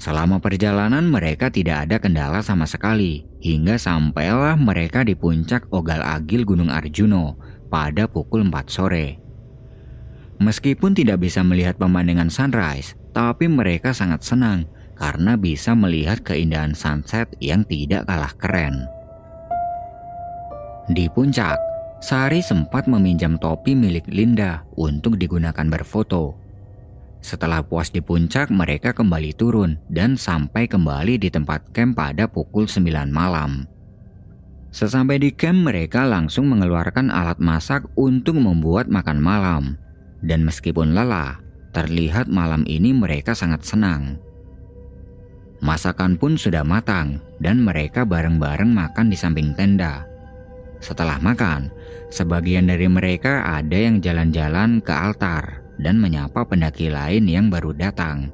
Selama 0.00 0.40
perjalanan 0.40 1.04
mereka 1.04 1.52
tidak 1.52 1.84
ada 1.84 2.00
kendala 2.00 2.40
sama 2.40 2.64
sekali 2.64 3.28
hingga 3.44 3.76
sampailah 3.76 4.56
mereka 4.56 5.04
di 5.04 5.12
puncak 5.12 5.68
Ogal 5.68 6.00
Agil 6.00 6.48
Gunung 6.48 6.72
Arjuno 6.72 7.36
pada 7.68 8.08
pukul 8.08 8.48
4 8.48 8.64
sore. 8.72 9.20
Meskipun 10.40 10.96
tidak 10.96 11.20
bisa 11.20 11.44
melihat 11.44 11.76
pemandangan 11.76 12.32
sunrise, 12.32 12.96
tapi 13.12 13.44
mereka 13.44 13.92
sangat 13.92 14.24
senang 14.24 14.64
karena 14.96 15.36
bisa 15.36 15.76
melihat 15.76 16.24
keindahan 16.24 16.72
sunset 16.72 17.28
yang 17.36 17.60
tidak 17.68 18.08
kalah 18.08 18.32
keren. 18.40 18.88
Di 20.88 21.12
puncak, 21.12 21.60
Sari 22.00 22.40
sempat 22.40 22.88
meminjam 22.88 23.36
topi 23.36 23.76
milik 23.76 24.08
Linda 24.08 24.64
untuk 24.80 25.20
digunakan 25.20 25.68
berfoto 25.68 26.39
setelah 27.20 27.60
puas 27.60 27.92
di 27.92 28.00
puncak, 28.00 28.48
mereka 28.48 28.96
kembali 28.96 29.36
turun 29.36 29.76
dan 29.92 30.16
sampai 30.16 30.64
kembali 30.64 31.20
di 31.20 31.28
tempat 31.28 31.68
camp 31.76 32.00
pada 32.00 32.24
pukul 32.24 32.64
9 32.64 33.12
malam. 33.12 33.68
Sesampai 34.72 35.20
di 35.20 35.28
camp, 35.28 35.68
mereka 35.68 36.08
langsung 36.08 36.48
mengeluarkan 36.48 37.12
alat 37.12 37.36
masak 37.36 37.84
untuk 37.92 38.40
membuat 38.40 38.88
makan 38.88 39.20
malam. 39.20 39.62
Dan 40.24 40.48
meskipun 40.48 40.96
lelah, 40.96 41.36
terlihat 41.76 42.32
malam 42.32 42.64
ini 42.64 42.96
mereka 42.96 43.36
sangat 43.36 43.68
senang. 43.68 44.16
Masakan 45.60 46.16
pun 46.16 46.40
sudah 46.40 46.64
matang 46.64 47.20
dan 47.36 47.60
mereka 47.60 48.08
bareng-bareng 48.08 48.72
makan 48.72 49.12
di 49.12 49.16
samping 49.16 49.52
tenda. 49.52 50.08
Setelah 50.80 51.20
makan, 51.20 51.68
sebagian 52.08 52.64
dari 52.64 52.88
mereka 52.88 53.44
ada 53.44 53.76
yang 53.76 54.00
jalan-jalan 54.00 54.80
ke 54.80 54.88
altar 54.88 55.59
dan 55.80 55.96
menyapa 55.96 56.44
pendaki 56.44 56.92
lain 56.92 57.24
yang 57.24 57.48
baru 57.48 57.72
datang. 57.72 58.28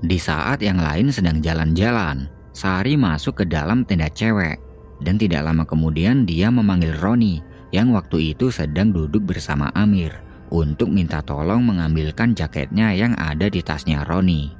Di 0.00 0.16
saat 0.16 0.64
yang 0.64 0.80
lain 0.80 1.12
sedang 1.12 1.44
jalan-jalan, 1.44 2.30
Sari 2.50 2.98
masuk 2.98 3.42
ke 3.42 3.44
dalam 3.46 3.86
tenda 3.86 4.10
cewek 4.10 4.58
dan 5.04 5.20
tidak 5.20 5.46
lama 5.46 5.62
kemudian 5.62 6.26
dia 6.26 6.50
memanggil 6.50 6.96
Roni 6.98 7.38
yang 7.70 7.94
waktu 7.94 8.34
itu 8.34 8.50
sedang 8.50 8.90
duduk 8.90 9.22
bersama 9.28 9.70
Amir 9.76 10.10
untuk 10.50 10.90
minta 10.90 11.22
tolong 11.22 11.62
mengambilkan 11.62 12.34
jaketnya 12.34 12.90
yang 12.90 13.14
ada 13.14 13.46
di 13.46 13.62
tasnya 13.62 14.02
Roni. 14.02 14.50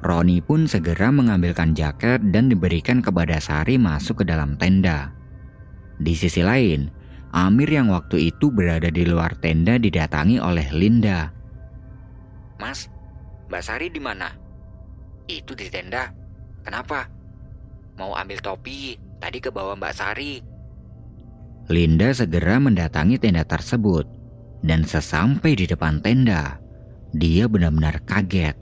Roni 0.00 0.40
pun 0.40 0.64
segera 0.64 1.12
mengambilkan 1.12 1.76
jaket 1.76 2.24
dan 2.32 2.48
diberikan 2.48 3.04
kepada 3.04 3.36
Sari 3.42 3.76
masuk 3.76 4.22
ke 4.22 4.24
dalam 4.24 4.56
tenda. 4.56 5.12
Di 6.00 6.16
sisi 6.16 6.40
lain, 6.40 6.88
Amir 7.30 7.70
yang 7.70 7.94
waktu 7.94 8.34
itu 8.34 8.50
berada 8.50 8.90
di 8.90 9.06
luar 9.06 9.38
tenda 9.38 9.78
didatangi 9.78 10.42
oleh 10.42 10.66
Linda. 10.74 11.30
Mas, 12.58 12.90
Mbak 13.46 13.62
Sari 13.62 13.86
di 13.86 14.02
mana? 14.02 14.34
Itu 15.30 15.54
di 15.54 15.70
tenda. 15.70 16.10
Kenapa? 16.66 17.06
Mau 17.94 18.18
ambil 18.18 18.42
topi, 18.42 18.98
tadi 19.22 19.38
ke 19.38 19.54
bawah 19.54 19.78
Mbak 19.78 19.94
Sari. 19.94 20.34
Linda 21.70 22.10
segera 22.10 22.58
mendatangi 22.58 23.22
tenda 23.22 23.46
tersebut. 23.46 24.10
Dan 24.60 24.84
sesampai 24.84 25.56
di 25.56 25.64
depan 25.64 26.02
tenda, 26.04 26.60
dia 27.16 27.48
benar-benar 27.48 28.04
kaget 28.04 28.58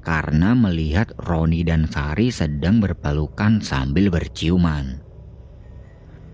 karena 0.00 0.56
melihat 0.56 1.10
Roni 1.28 1.60
dan 1.60 1.90
Sari 1.90 2.30
sedang 2.30 2.78
berpelukan 2.78 3.60
sambil 3.60 4.08
berciuman. 4.08 5.01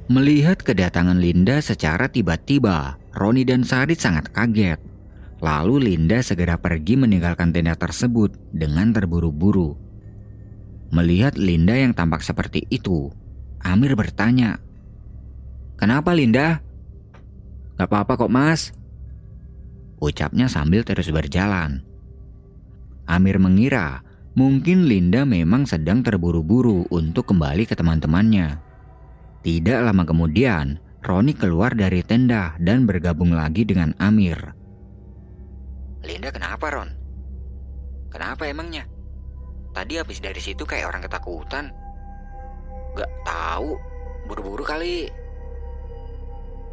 Melihat 0.08 0.64
kedatangan 0.64 1.20
Linda 1.20 1.60
secara 1.60 2.08
tiba-tiba, 2.08 2.96
Roni 3.12 3.44
dan 3.44 3.60
Sari 3.60 3.92
sangat 3.92 4.32
kaget. 4.32 4.80
Lalu 5.44 5.92
Linda 5.92 6.24
segera 6.24 6.56
pergi 6.56 6.96
meninggalkan 6.96 7.52
tenda 7.52 7.76
tersebut 7.76 8.32
dengan 8.48 8.88
terburu-buru. 8.96 9.76
Melihat 10.96 11.36
Linda 11.36 11.76
yang 11.76 11.92
tampak 11.92 12.24
seperti 12.24 12.64
itu, 12.72 13.12
Amir 13.60 13.92
bertanya, 13.92 14.56
Kenapa 15.78 16.16
Linda? 16.16 16.58
Gak 17.76 17.86
apa-apa 17.86 18.18
kok 18.18 18.32
mas. 18.32 18.72
Ucapnya 20.00 20.48
sambil 20.48 20.88
terus 20.88 21.12
berjalan. 21.12 21.86
Amir 23.04 23.36
mengira 23.36 24.02
mungkin 24.34 24.88
Linda 24.88 25.28
memang 25.28 25.68
sedang 25.68 26.00
terburu-buru 26.00 26.88
untuk 26.88 27.28
kembali 27.28 27.68
ke 27.68 27.76
teman-temannya. 27.76 28.67
Tidak 29.42 29.78
lama 29.80 30.02
kemudian, 30.02 30.82
Roni 30.98 31.32
keluar 31.32 31.72
dari 31.78 32.02
tenda 32.02 32.58
dan 32.58 32.84
bergabung 32.84 33.30
lagi 33.30 33.62
dengan 33.62 33.94
Amir. 34.02 34.36
Linda 36.02 36.30
kenapa 36.34 36.74
Ron? 36.74 36.90
Kenapa 38.10 38.48
emangnya? 38.48 38.88
Tadi 39.72 40.00
habis 40.00 40.18
dari 40.18 40.40
situ 40.42 40.66
kayak 40.66 40.90
orang 40.90 41.02
ketakutan. 41.06 41.70
Gak 42.98 43.10
tahu, 43.22 43.78
buru-buru 44.26 44.64
kali. 44.66 45.06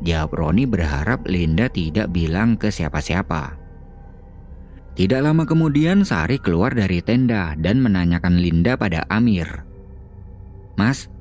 Jawab 0.01 0.31
Roni 0.35 0.65
berharap 0.67 1.23
Linda 1.29 1.69
tidak 1.71 2.11
bilang 2.11 2.59
ke 2.59 2.73
siapa-siapa. 2.73 3.55
Tidak 4.95 5.19
lama 5.19 5.43
kemudian 5.43 6.07
Sari 6.07 6.39
keluar 6.39 6.71
dari 6.71 7.03
tenda 7.03 7.51
dan 7.59 7.83
menanyakan 7.83 8.39
Linda 8.39 8.79
pada 8.79 9.03
Amir. 9.11 9.67
Mas, 10.79 11.11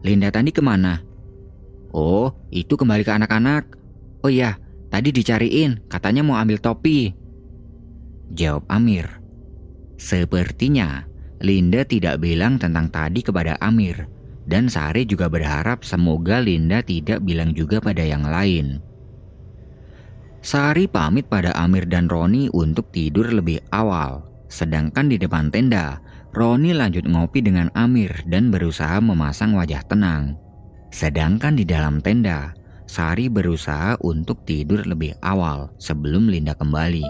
Linda 0.00 0.32
tadi 0.32 0.48
ke 0.54 0.64
mana? 0.64 1.00
Oh, 1.92 2.32
itu 2.48 2.78
kembali 2.78 3.04
ke 3.04 3.12
anak-anak. 3.12 3.76
Oh 4.24 4.30
iya, 4.32 4.56
tadi 4.88 5.12
dicariin, 5.12 5.84
katanya 5.90 6.24
mau 6.24 6.38
ambil 6.38 6.56
topi. 6.62 7.12
Jawab 8.30 8.64
Amir. 8.70 9.20
Sepertinya 10.00 11.04
Linda 11.42 11.84
tidak 11.84 12.22
bilang 12.22 12.56
tentang 12.56 12.88
tadi 12.88 13.20
kepada 13.20 13.58
Amir. 13.60 14.08
Dan 14.50 14.66
Sari 14.66 15.04
juga 15.04 15.28
berharap 15.28 15.84
semoga 15.84 16.40
Linda 16.40 16.80
tidak 16.80 17.22
bilang 17.22 17.52
juga 17.52 17.78
pada 17.78 18.02
yang 18.02 18.24
lain. 18.24 18.80
Sari 20.40 20.88
pamit 20.88 21.28
pada 21.28 21.52
Amir 21.52 21.84
dan 21.84 22.08
Roni 22.08 22.48
untuk 22.56 22.88
tidur 22.88 23.28
lebih 23.28 23.60
awal. 23.76 24.24
Sedangkan 24.48 25.12
di 25.12 25.20
depan 25.20 25.52
tenda, 25.52 26.00
Roni 26.30 26.70
lanjut 26.70 27.06
ngopi 27.10 27.42
dengan 27.42 27.70
Amir 27.74 28.22
dan 28.30 28.54
berusaha 28.54 29.02
memasang 29.02 29.58
wajah 29.58 29.82
tenang. 29.86 30.38
Sedangkan 30.94 31.58
di 31.58 31.66
dalam 31.66 31.98
tenda, 31.98 32.54
Sari 32.90 33.30
berusaha 33.30 33.94
untuk 34.02 34.42
tidur 34.42 34.82
lebih 34.82 35.14
awal 35.22 35.70
sebelum 35.78 36.26
Linda 36.26 36.58
kembali. 36.58 37.06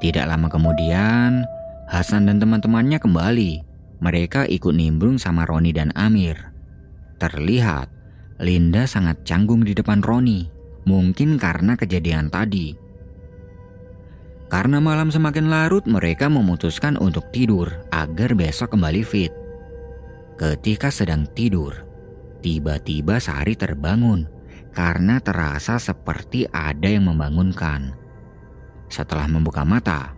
Tidak 0.00 0.24
lama 0.24 0.48
kemudian, 0.48 1.44
Hasan 1.88 2.28
dan 2.28 2.40
teman-temannya 2.40 2.96
kembali. 2.96 3.52
Mereka 4.00 4.48
ikut 4.48 4.72
nimbrung 4.72 5.20
sama 5.20 5.44
Roni 5.44 5.76
dan 5.76 5.92
Amir. 5.92 6.36
Terlihat, 7.20 7.92
Linda 8.40 8.88
sangat 8.88 9.20
canggung 9.28 9.62
di 9.62 9.76
depan 9.76 10.00
Roni 10.00 10.62
Mungkin 10.82 11.38
karena 11.38 11.78
kejadian 11.78 12.26
tadi. 12.26 12.74
Karena 14.52 14.84
malam 14.84 15.08
semakin 15.08 15.48
larut, 15.48 15.88
mereka 15.88 16.28
memutuskan 16.28 17.00
untuk 17.00 17.24
tidur 17.32 17.72
agar 17.88 18.36
besok 18.36 18.76
kembali 18.76 19.00
fit. 19.00 19.32
Ketika 20.36 20.92
sedang 20.92 21.24
tidur, 21.32 21.72
tiba-tiba 22.44 23.16
Sari 23.16 23.56
terbangun 23.56 24.28
karena 24.76 25.24
terasa 25.24 25.80
seperti 25.80 26.44
ada 26.52 26.84
yang 26.84 27.08
membangunkan. 27.08 27.96
Setelah 28.92 29.24
membuka 29.24 29.64
mata, 29.64 30.12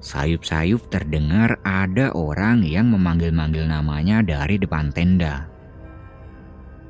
sayup-sayup 0.00 0.88
terdengar 0.88 1.60
ada 1.60 2.08
orang 2.16 2.64
yang 2.64 2.88
memanggil-manggil 2.88 3.68
namanya 3.68 4.24
dari 4.24 4.56
depan 4.56 4.96
tenda. 4.96 5.44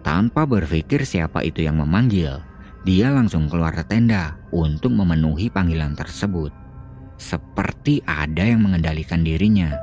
Tanpa 0.06 0.46
berpikir 0.46 1.02
siapa 1.02 1.42
itu 1.42 1.66
yang 1.66 1.82
memanggil, 1.82 2.38
dia 2.86 3.10
langsung 3.10 3.50
keluar 3.50 3.74
ke 3.74 3.82
tenda 3.82 4.38
untuk 4.54 4.94
memenuhi 4.94 5.50
panggilan 5.50 5.98
tersebut. 5.98 6.63
Seperti 7.16 8.02
ada 8.04 8.42
yang 8.42 8.66
mengendalikan 8.66 9.22
dirinya. 9.22 9.74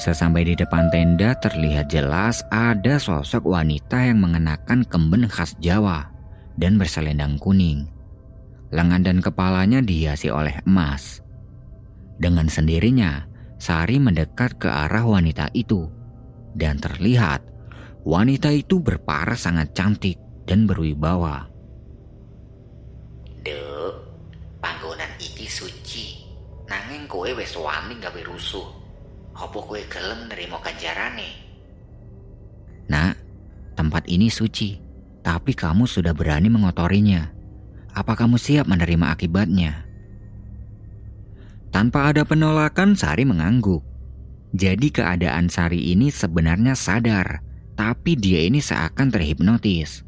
Sesampai 0.00 0.48
di 0.48 0.54
depan 0.56 0.88
tenda 0.88 1.36
terlihat 1.36 1.92
jelas 1.92 2.40
ada 2.48 2.96
sosok 2.96 3.44
wanita 3.44 4.00
yang 4.00 4.24
mengenakan 4.24 4.80
kemben 4.88 5.28
khas 5.28 5.52
Jawa 5.60 6.08
dan 6.56 6.80
berselendang 6.80 7.36
kuning. 7.36 7.84
Lengan 8.72 9.04
dan 9.04 9.18
kepalanya 9.20 9.84
dihiasi 9.84 10.32
oleh 10.32 10.56
emas. 10.64 11.20
Dengan 12.16 12.48
sendirinya, 12.48 13.28
Sari 13.60 14.00
mendekat 14.00 14.56
ke 14.56 14.72
arah 14.72 15.04
wanita 15.04 15.52
itu 15.52 15.84
dan 16.56 16.80
terlihat 16.80 17.44
wanita 18.08 18.48
itu 18.56 18.80
berparas 18.80 19.44
sangat 19.44 19.76
cantik 19.76 20.16
dan 20.48 20.64
berwibawa. 20.64 21.49
Kowe 27.10 27.26
wis 27.34 27.58
wani 27.58 27.98
gawe 27.98 28.22
rusuh. 28.22 28.70
Apa 29.34 29.58
kowe 29.58 29.82
gelem 29.90 30.30
nerima 30.30 30.62
ganjarane? 30.62 31.34
Nak, 32.86 33.18
tempat 33.74 34.06
ini 34.06 34.30
suci, 34.30 34.78
tapi 35.26 35.58
kamu 35.58 35.90
sudah 35.90 36.14
berani 36.14 36.46
mengotorinya. 36.46 37.34
Apa 37.90 38.14
kamu 38.14 38.38
siap 38.38 38.70
menerima 38.70 39.10
akibatnya? 39.10 39.90
Tanpa 41.74 42.14
ada 42.14 42.22
penolakan, 42.22 42.94
Sari 42.94 43.26
mengangguk. 43.26 43.82
Jadi 44.54 44.90
keadaan 44.94 45.50
Sari 45.50 45.90
ini 45.94 46.10
sebenarnya 46.10 46.74
sadar, 46.74 47.42
tapi 47.74 48.18
dia 48.18 48.42
ini 48.42 48.58
seakan 48.58 49.10
terhipnotis. 49.10 50.02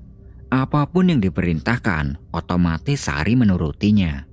Apa 0.51 0.87
pun 0.91 1.11
yang 1.11 1.23
diperintahkan, 1.23 2.35
otomatis 2.35 3.07
Sari 3.07 3.38
menurutinya. 3.38 4.32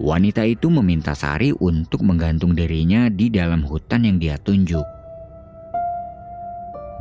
Wanita 0.00 0.48
itu 0.48 0.72
meminta 0.72 1.12
Sari 1.12 1.52
untuk 1.60 2.00
menggantung 2.00 2.56
dirinya 2.56 3.12
di 3.12 3.28
dalam 3.28 3.60
hutan 3.60 4.08
yang 4.08 4.16
dia 4.16 4.40
tunjuk. 4.40 4.84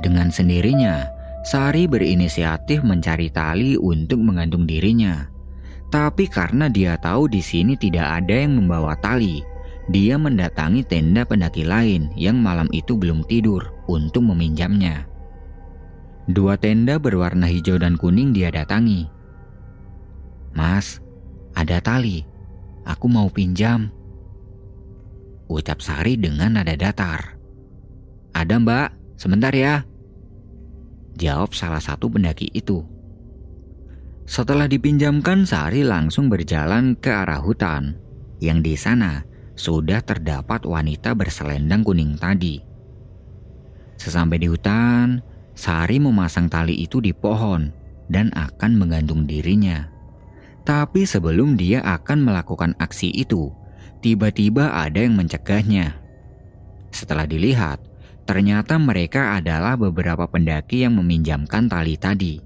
Dengan 0.03 0.27
sendirinya, 0.27 1.07
Sari 1.47 1.87
berinisiatif 1.87 2.83
mencari 2.83 3.31
tali 3.31 3.79
untuk 3.79 4.19
menggantung 4.19 4.67
dirinya. 4.67 5.31
Tapi 5.87 6.27
karena 6.27 6.67
dia 6.67 6.99
tahu 6.99 7.31
di 7.31 7.39
sini 7.39 7.79
tidak 7.79 8.19
ada 8.19 8.35
yang 8.45 8.59
membawa 8.59 8.99
tali, 8.99 9.39
dia 9.87 10.19
mendatangi 10.19 10.83
tenda 10.83 11.23
pendaki 11.23 11.63
lain 11.63 12.11
yang 12.19 12.37
malam 12.37 12.67
itu 12.75 12.99
belum 12.99 13.23
tidur 13.25 13.73
untuk 13.87 14.27
meminjamnya. 14.27 15.07
Dua 16.29 16.59
tenda 16.61 17.01
berwarna 17.01 17.49
hijau 17.49 17.81
dan 17.81 17.97
kuning 17.97 18.35
dia 18.35 18.53
datangi. 18.53 19.09
Mas, 20.53 21.01
ada 21.57 21.81
tali. 21.81 22.28
Aku 22.89 23.05
mau 23.05 23.29
pinjam. 23.29 23.93
Ucap 25.45 25.77
Sari 25.77 26.17
dengan 26.17 26.57
nada 26.57 26.73
datar. 26.73 27.37
Ada 28.33 28.57
mbak, 28.57 28.89
sebentar 29.13 29.53
ya. 29.53 29.85
Jawab 31.13 31.53
salah 31.53 31.81
satu 31.81 32.09
pendaki 32.09 32.49
itu. 32.49 32.81
Setelah 34.25 34.65
dipinjamkan, 34.65 35.45
Sari 35.45 35.85
langsung 35.85 36.33
berjalan 36.33 36.97
ke 36.97 37.13
arah 37.13 37.41
hutan. 37.41 37.93
Yang 38.41 38.59
di 38.65 38.73
sana 38.73 39.21
sudah 39.53 40.01
terdapat 40.01 40.65
wanita 40.65 41.13
berselendang 41.13 41.85
kuning 41.85 42.17
tadi. 42.17 42.57
Sesampai 44.01 44.41
di 44.41 44.47
hutan, 44.49 45.21
Sari 45.53 46.01
memasang 46.01 46.47
tali 46.47 46.79
itu 46.79 47.03
di 47.03 47.11
pohon 47.11 47.69
dan 48.07 48.31
akan 48.33 48.79
menggantung 48.79 49.27
dirinya. 49.27 49.98
Tapi 50.69 51.01
sebelum 51.01 51.57
dia 51.57 51.81
akan 51.81 52.29
melakukan 52.29 52.77
aksi 52.77 53.09
itu, 53.09 53.49
tiba-tiba 54.05 54.69
ada 54.69 55.01
yang 55.01 55.17
mencegahnya. 55.17 55.97
Setelah 56.93 57.25
dilihat, 57.25 57.81
ternyata 58.29 58.77
mereka 58.77 59.33
adalah 59.33 59.73
beberapa 59.73 60.29
pendaki 60.29 60.85
yang 60.85 60.93
meminjamkan 61.01 61.65
tali 61.65 61.97
tadi. 61.97 62.37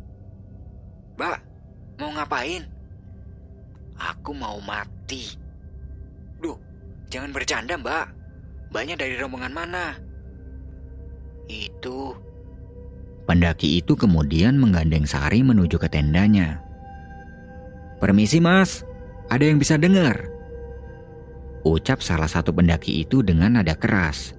Mbak, 1.20 1.40
mau 2.00 2.16
ngapain? 2.16 2.64
Aku 4.00 4.32
mau 4.32 4.56
mati. 4.64 5.36
Duh, 6.40 6.56
jangan 7.12 7.36
bercanda 7.36 7.76
mbak. 7.76 8.08
Banyak 8.72 9.04
dari 9.04 9.20
rombongan 9.20 9.52
mana? 9.52 10.00
Itu 11.52 12.16
Pendaki 13.28 13.84
itu 13.84 14.00
kemudian 14.00 14.56
menggandeng 14.60 15.04
Sari 15.04 15.44
menuju 15.44 15.76
ke 15.76 15.92
tendanya. 15.92 16.63
Permisi 18.04 18.44
mas, 18.44 18.84
ada 19.32 19.48
yang 19.48 19.64
bisa 19.64 19.80
dengar? 19.80 20.28
Ucap 21.64 22.04
salah 22.04 22.28
satu 22.28 22.52
pendaki 22.52 23.00
itu 23.00 23.24
dengan 23.24 23.56
nada 23.56 23.80
keras. 23.80 24.36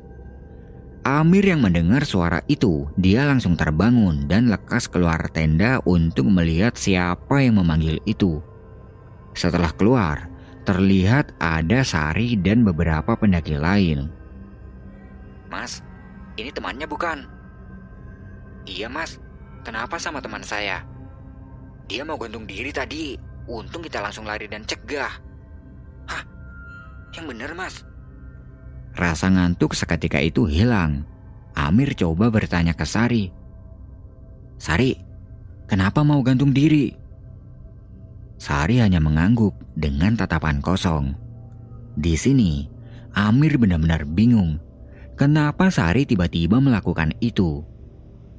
Amir 1.01 1.49
yang 1.49 1.65
mendengar 1.65 2.05
suara 2.05 2.45
itu, 2.45 2.93
dia 3.01 3.25
langsung 3.25 3.57
terbangun 3.57 4.29
dan 4.29 4.53
lekas 4.53 4.85
keluar 4.85 5.33
tenda 5.33 5.81
untuk 5.89 6.29
melihat 6.29 6.77
siapa 6.77 7.41
yang 7.41 7.57
memanggil 7.57 8.05
itu. 8.05 8.45
Setelah 9.33 9.73
keluar, 9.73 10.29
terlihat 10.69 11.33
ada 11.41 11.81
Sari 11.89 12.37
dan 12.37 12.69
beberapa 12.69 13.17
pendaki 13.17 13.57
lain. 13.57 14.13
Mas, 15.49 15.81
ini 16.37 16.53
temannya 16.53 16.85
bukan? 16.85 17.25
Iya 18.69 18.93
mas, 18.93 19.17
kenapa 19.65 19.97
sama 19.97 20.21
teman 20.21 20.45
saya? 20.45 20.85
Dia 21.89 22.05
mau 22.05 22.21
gantung 22.21 22.45
diri 22.45 22.69
tadi, 22.69 23.17
untung 23.49 23.85
kita 23.85 24.01
langsung 24.01 24.25
lari 24.25 24.49
dan 24.49 24.65
cegah. 24.65 25.13
Hah? 26.09 26.23
Yang 27.15 27.25
bener 27.35 27.51
mas? 27.53 27.75
Rasa 28.95 29.27
ngantuk 29.31 29.75
seketika 29.75 30.23
itu 30.23 30.47
hilang. 30.47 31.03
Amir 31.55 31.95
coba 31.95 32.31
bertanya 32.31 32.75
ke 32.75 32.83
Sari. 32.87 33.31
Sari, 34.59 34.95
kenapa 35.71 36.03
mau 36.03 36.23
gantung 36.23 36.51
diri? 36.51 36.95
Sari 38.39 38.83
hanya 38.83 38.99
mengangguk 38.99 39.55
dengan 39.79 40.19
tatapan 40.19 40.59
kosong. 40.59 41.15
Di 41.95 42.19
sini, 42.19 42.67
Amir 43.15 43.59
benar-benar 43.59 44.03
bingung. 44.07 44.59
Kenapa 45.15 45.71
Sari 45.71 46.03
tiba-tiba 46.03 46.59
melakukan 46.59 47.15
itu? 47.23 47.63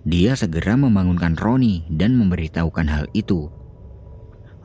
Dia 0.03 0.35
segera 0.35 0.75
membangunkan 0.75 1.39
Roni 1.39 1.87
dan 1.87 2.19
memberitahukan 2.19 2.87
hal 2.91 3.05
itu. 3.15 3.47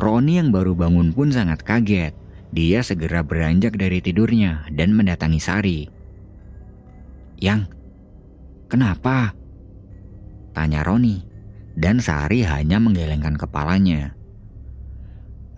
Roni 0.01 0.41
yang 0.41 0.49
baru 0.49 0.73
bangun 0.73 1.13
pun 1.13 1.29
sangat 1.29 1.61
kaget. 1.61 2.17
Dia 2.57 2.81
segera 2.81 3.21
beranjak 3.21 3.77
dari 3.77 4.01
tidurnya 4.01 4.65
dan 4.73 4.97
mendatangi 4.97 5.39
Sari. 5.39 5.81
Yang, 7.37 7.69
kenapa? 8.67 9.37
Tanya 10.57 10.81
Roni, 10.83 11.21
dan 11.77 12.01
Sari 12.01 12.43
hanya 12.43 12.81
menggelengkan 12.81 13.37
kepalanya. 13.37 14.17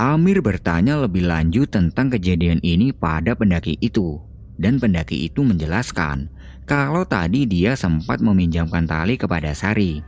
Amir 0.02 0.42
bertanya 0.42 0.98
lebih 0.98 1.30
lanjut 1.30 1.70
tentang 1.70 2.10
kejadian 2.10 2.58
ini 2.66 2.90
pada 2.90 3.38
pendaki 3.38 3.78
itu, 3.78 4.18
dan 4.58 4.82
pendaki 4.82 5.30
itu 5.30 5.46
menjelaskan 5.46 6.26
kalau 6.66 7.06
tadi 7.06 7.46
dia 7.46 7.78
sempat 7.78 8.18
meminjamkan 8.18 8.90
tali 8.90 9.14
kepada 9.14 9.54
Sari. 9.54 10.02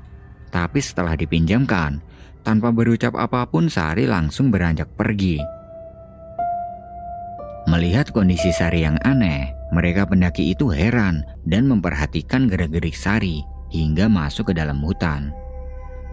Tapi 0.50 0.78
setelah 0.82 1.14
dipinjamkan, 1.14 2.02
tanpa 2.44 2.70
berucap 2.70 3.16
apa 3.16 3.48
pun 3.48 3.66
Sari 3.72 4.04
langsung 4.04 4.52
beranjak 4.52 4.86
pergi. 4.94 5.40
Melihat 7.64 8.12
kondisi 8.12 8.52
Sari 8.52 8.84
yang 8.84 9.00
aneh, 9.02 9.56
mereka 9.72 10.04
pendaki 10.04 10.52
itu 10.52 10.68
heran 10.68 11.24
dan 11.48 11.64
memperhatikan 11.64 12.46
gerak-gerik 12.46 12.92
Sari 12.92 13.40
hingga 13.72 14.06
masuk 14.06 14.52
ke 14.52 14.54
dalam 14.54 14.78
hutan. 14.84 15.32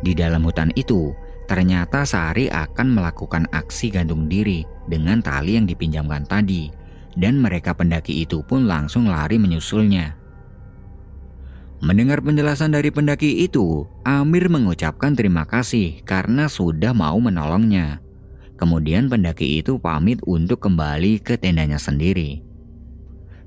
Di 0.02 0.15
dalam 0.15 0.48
hutan 0.48 0.72
itu, 0.80 1.12
ternyata 1.52 2.08
Sari 2.08 2.48
akan 2.48 2.96
melakukan 2.96 3.46
aksi 3.52 3.91
gantung 3.91 4.32
diri 4.32 4.63
dengan 4.88 5.20
tali 5.20 5.60
yang 5.60 5.67
dipinjamkan 5.67 6.24
tadi, 6.26 6.72
dan 7.20 7.38
mereka 7.38 7.76
pendaki 7.76 8.24
itu 8.24 8.39
pun 8.48 8.65
langsung 8.65 9.12
lari 9.12 9.36
menyusulnya. 9.36 10.21
Mendengar 11.82 12.22
penjelasan 12.22 12.78
dari 12.78 12.94
pendaki 12.94 13.41
itu, 13.41 13.89
Amir 14.06 14.54
mengucapkan 14.54 15.17
terima 15.17 15.50
kasih 15.50 16.06
karena 16.06 16.46
sudah 16.46 16.94
mau 16.94 17.17
menolongnya. 17.17 17.98
Kemudian 18.54 19.10
pendaki 19.10 19.58
itu 19.58 19.82
pamit 19.82 20.22
untuk 20.30 20.62
kembali 20.62 21.17
ke 21.26 21.41
tendanya 21.41 21.82
sendiri. 21.82 22.46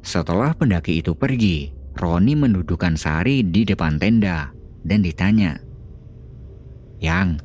Setelah 0.02 0.50
pendaki 0.50 0.98
itu 0.98 1.14
pergi, 1.14 1.70
Roni 1.94 2.34
mendudukkan 2.34 2.98
Sari 2.98 3.46
di 3.46 3.62
depan 3.62 4.02
tenda 4.02 4.50
dan 4.82 5.06
ditanya, 5.06 5.54
Yang, 6.98 7.38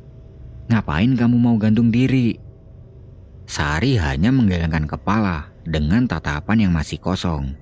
ngapain 0.66 1.14
kamu 1.14 1.38
mau 1.38 1.54
gantung 1.54 1.94
diri? 1.94 2.34
Sari 3.46 3.94
hanya 3.94 4.34
menggelengkan 4.34 4.90
kepala 4.90 5.54
dengan 5.62 6.10
tatapan 6.10 6.66
yang 6.66 6.72
masih 6.74 6.98
kosong. 6.98 7.54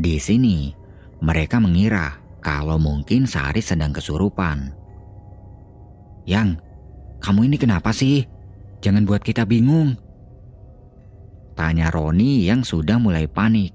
Di 0.00 0.16
sini, 0.16 0.72
mereka 1.20 1.60
mengira 1.60 2.27
kalau 2.38 2.78
mungkin 2.78 3.26
Sari 3.26 3.62
sedang 3.62 3.90
kesurupan. 3.90 4.72
Yang, 6.28 6.60
kamu 7.18 7.50
ini 7.50 7.56
kenapa 7.56 7.90
sih? 7.90 8.26
Jangan 8.78 9.02
buat 9.08 9.24
kita 9.24 9.42
bingung. 9.48 9.98
Tanya 11.58 11.90
Roni 11.90 12.46
yang 12.46 12.62
sudah 12.62 13.02
mulai 13.02 13.26
panik. 13.26 13.74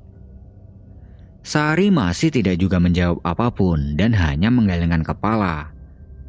Sari 1.43 1.91
masih 1.91 2.31
tidak 2.31 2.55
juga 2.55 2.79
menjawab 2.79 3.19
apa 3.19 3.51
pun 3.51 3.99
dan 3.99 4.15
hanya 4.15 4.47
menggelengkan 4.47 5.03
kepala. 5.03 5.75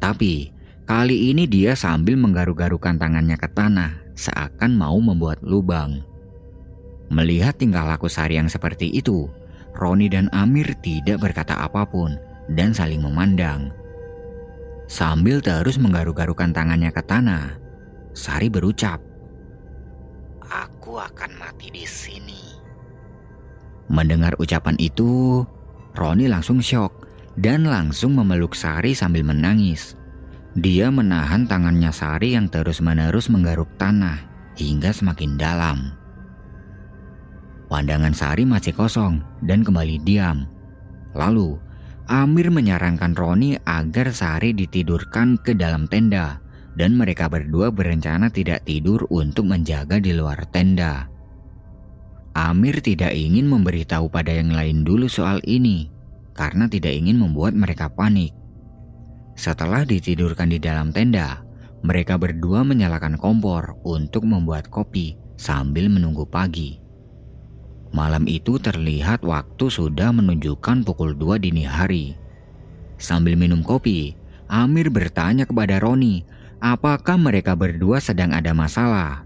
Tapi 0.03 0.51
kali 0.83 1.31
ini 1.31 1.47
dia 1.47 1.71
sambil 1.71 2.19
menggaruk-garukan 2.19 2.99
tangannya 2.99 3.39
ke 3.39 3.47
tanah 3.47 3.95
seakan 4.19 4.75
mau 4.75 4.99
membuat 4.99 5.39
lubang. 5.39 6.03
Melihat 7.07 7.55
tingkah 7.55 7.87
laku 7.87 8.11
Sari 8.11 8.35
yang 8.35 8.51
seperti 8.51 8.91
itu, 8.91 9.31
Roni 9.75 10.07
dan 10.07 10.31
Amir 10.31 10.71
tidak 10.79 11.19
berkata 11.19 11.59
apa 11.59 11.83
pun 11.83 12.15
dan 12.47 12.71
saling 12.71 13.03
memandang. 13.03 13.69
Sambil 14.87 15.41
terus 15.43 15.75
menggaruk-garukan 15.81 16.55
tangannya 16.55 16.93
ke 16.93 17.03
tanah, 17.03 17.57
Sari 18.15 18.47
berucap, 18.47 19.03
"Aku 20.47 20.95
akan 21.01 21.31
mati 21.35 21.67
di 21.73 21.83
sini." 21.83 22.55
Mendengar 23.91 24.39
ucapan 24.39 24.79
itu, 24.79 25.43
Roni 25.93 26.31
langsung 26.31 26.63
syok 26.63 27.05
dan 27.35 27.67
langsung 27.67 28.15
memeluk 28.15 28.55
Sari 28.55 28.95
sambil 28.95 29.27
menangis. 29.27 29.99
Dia 30.55 30.87
menahan 30.87 31.43
tangannya 31.43 31.91
Sari 31.91 32.39
yang 32.39 32.47
terus-menerus 32.47 33.27
menggaruk 33.27 33.67
tanah 33.75 34.23
hingga 34.55 34.95
semakin 34.95 35.35
dalam. 35.35 36.04
Pandangan 37.65 38.13
Sari 38.13 38.45
masih 38.45 38.77
kosong 38.77 39.25
dan 39.41 39.65
kembali 39.65 39.97
diam. 40.05 40.45
Lalu, 41.17 41.57
Amir 42.05 42.53
menyarankan 42.53 43.17
Roni 43.17 43.57
agar 43.65 44.13
Sari 44.13 44.53
ditidurkan 44.53 45.41
ke 45.41 45.57
dalam 45.57 45.89
tenda 45.89 46.37
dan 46.77 46.93
mereka 46.93 47.25
berdua 47.25 47.73
berencana 47.73 48.29
tidak 48.29 48.67
tidur 48.69 49.09
untuk 49.09 49.49
menjaga 49.49 49.97
di 49.97 50.13
luar 50.13 50.45
tenda. 50.53 51.09
Amir 52.37 52.83
tidak 52.85 53.15
ingin 53.15 53.49
memberitahu 53.49 54.11
pada 54.11 54.29
yang 54.29 54.53
lain 54.53 54.85
dulu 54.85 55.09
soal 55.09 55.41
ini 55.47 55.89
karena 56.35 56.69
tidak 56.69 56.93
ingin 56.93 57.17
membuat 57.17 57.57
mereka 57.57 57.89
panik. 57.89 58.35
Setelah 59.33 59.87
ditidurkan 59.87 60.53
di 60.53 60.61
dalam 60.61 60.93
tenda, 60.93 61.41
mereka 61.81 62.19
berdua 62.21 62.61
menyalakan 62.61 63.17
kompor 63.17 63.79
untuk 63.81 64.27
membuat 64.27 64.69
kopi 64.69 65.17
sambil 65.39 65.89
menunggu 65.89 66.27
pagi. 66.27 66.84
Malam 67.95 68.27
itu 68.27 68.59
terlihat 68.59 69.23
waktu 69.23 69.71
sudah 69.71 70.11
menunjukkan 70.11 70.83
pukul 70.83 71.15
2 71.15 71.39
dini 71.39 71.63
hari. 71.63 72.19
Sambil 72.99 73.39
minum 73.39 73.63
kopi, 73.63 74.19
Amir 74.51 74.91
bertanya 74.91 75.47
kepada 75.47 75.79
Roni 75.79 76.27
apakah 76.59 77.15
mereka 77.15 77.55
berdua 77.55 78.03
sedang 78.03 78.35
ada 78.35 78.51
masalah. 78.51 79.23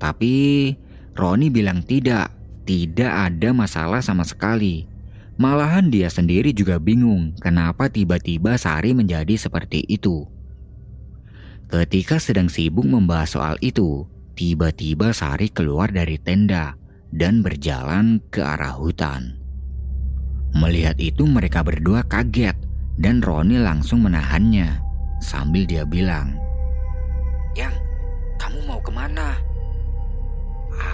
Tapi 0.00 0.72
Roni 1.12 1.52
bilang 1.52 1.84
tidak, 1.84 2.32
tidak 2.64 3.12
ada 3.12 3.52
masalah 3.52 4.00
sama 4.00 4.24
sekali. 4.24 4.88
Malahan 5.36 5.92
dia 5.92 6.08
sendiri 6.08 6.56
juga 6.56 6.80
bingung 6.80 7.36
kenapa 7.36 7.92
tiba-tiba 7.92 8.56
Sari 8.56 8.96
menjadi 8.96 9.36
seperti 9.36 9.84
itu. 9.84 10.24
Ketika 11.68 12.16
sedang 12.16 12.48
sibuk 12.48 12.88
membahas 12.88 13.36
soal 13.36 13.60
itu, 13.60 14.08
tiba-tiba 14.32 15.12
Sari 15.12 15.52
keluar 15.52 15.92
dari 15.92 16.16
tenda 16.16 16.79
dan 17.10 17.42
berjalan 17.42 18.22
ke 18.30 18.42
arah 18.42 18.74
hutan. 18.74 19.34
Melihat 20.54 20.98
itu 20.98 21.26
mereka 21.26 21.62
berdua 21.62 22.02
kaget 22.06 22.58
dan 22.98 23.22
Roni 23.22 23.58
langsung 23.58 24.02
menahannya 24.02 24.82
sambil 25.22 25.62
dia 25.66 25.86
bilang, 25.86 26.34
Yang, 27.54 27.74
kamu 28.38 28.58
mau 28.66 28.80
ke 28.82 28.90
mana? 28.90 29.38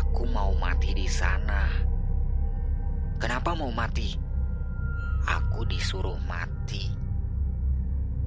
Aku 0.04 0.28
mau 0.28 0.52
mati 0.56 0.92
di 0.92 1.08
sana. 1.08 1.68
Kenapa 3.16 3.56
mau 3.56 3.72
mati? 3.72 4.16
Aku 5.24 5.64
disuruh 5.64 6.20
mati. 6.28 6.92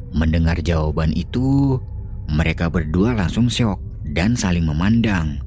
Mendengar 0.09 0.57
jawaban 0.65 1.13
itu, 1.13 1.77
mereka 2.25 2.69
berdua 2.69 3.13
langsung 3.13 3.49
syok 3.49 3.77
dan 4.13 4.33
saling 4.33 4.65
memandang. 4.65 5.41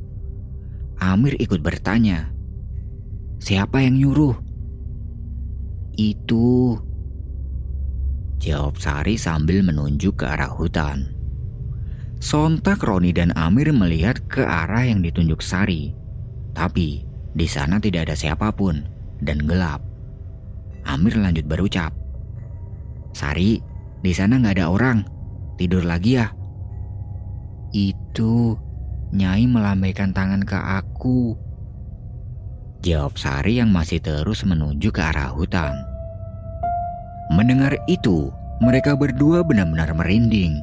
Amir 1.02 1.34
ikut 1.42 1.58
bertanya, 1.60 2.31
"Siapa 3.42 3.82
yang 3.82 3.98
nyuruh?" 3.98 4.38
Itu 5.98 6.78
jawab 8.38 8.78
Sari 8.78 9.18
sambil 9.18 9.66
menunjuk 9.66 10.22
ke 10.22 10.30
arah 10.30 10.50
hutan. 10.50 11.10
Sontak 12.22 12.86
Roni 12.86 13.10
dan 13.10 13.34
Amir 13.34 13.74
melihat 13.74 14.22
ke 14.30 14.46
arah 14.46 14.86
yang 14.86 15.02
ditunjuk 15.02 15.42
Sari. 15.42 15.90
Tapi 16.54 17.02
di 17.34 17.46
sana 17.50 17.82
tidak 17.82 18.06
ada 18.06 18.14
siapa 18.14 18.54
pun 18.54 18.86
dan 19.18 19.42
gelap. 19.42 19.82
Amir 20.86 21.18
lanjut 21.18 21.46
berucap. 21.50 21.90
Sari, 23.10 23.58
di 24.00 24.12
sana 24.14 24.38
nggak 24.38 24.54
ada 24.62 24.66
orang. 24.70 24.98
Tidur 25.58 25.82
lagi 25.82 26.18
ya? 26.18 26.30
Itu 27.74 28.56
Nyai 29.12 29.44
melambaikan 29.44 30.16
tangan 30.16 30.40
ke 30.40 30.56
aku. 30.56 31.36
Jawab 32.82 33.14
Sari 33.14 33.62
yang 33.62 33.70
masih 33.70 34.02
terus 34.02 34.42
menuju 34.42 34.90
ke 34.90 34.98
arah 34.98 35.30
hutan. 35.30 35.70
Mendengar 37.30 37.78
itu, 37.86 38.34
mereka 38.58 38.98
berdua 38.98 39.46
benar-benar 39.46 39.94
merinding. 39.94 40.58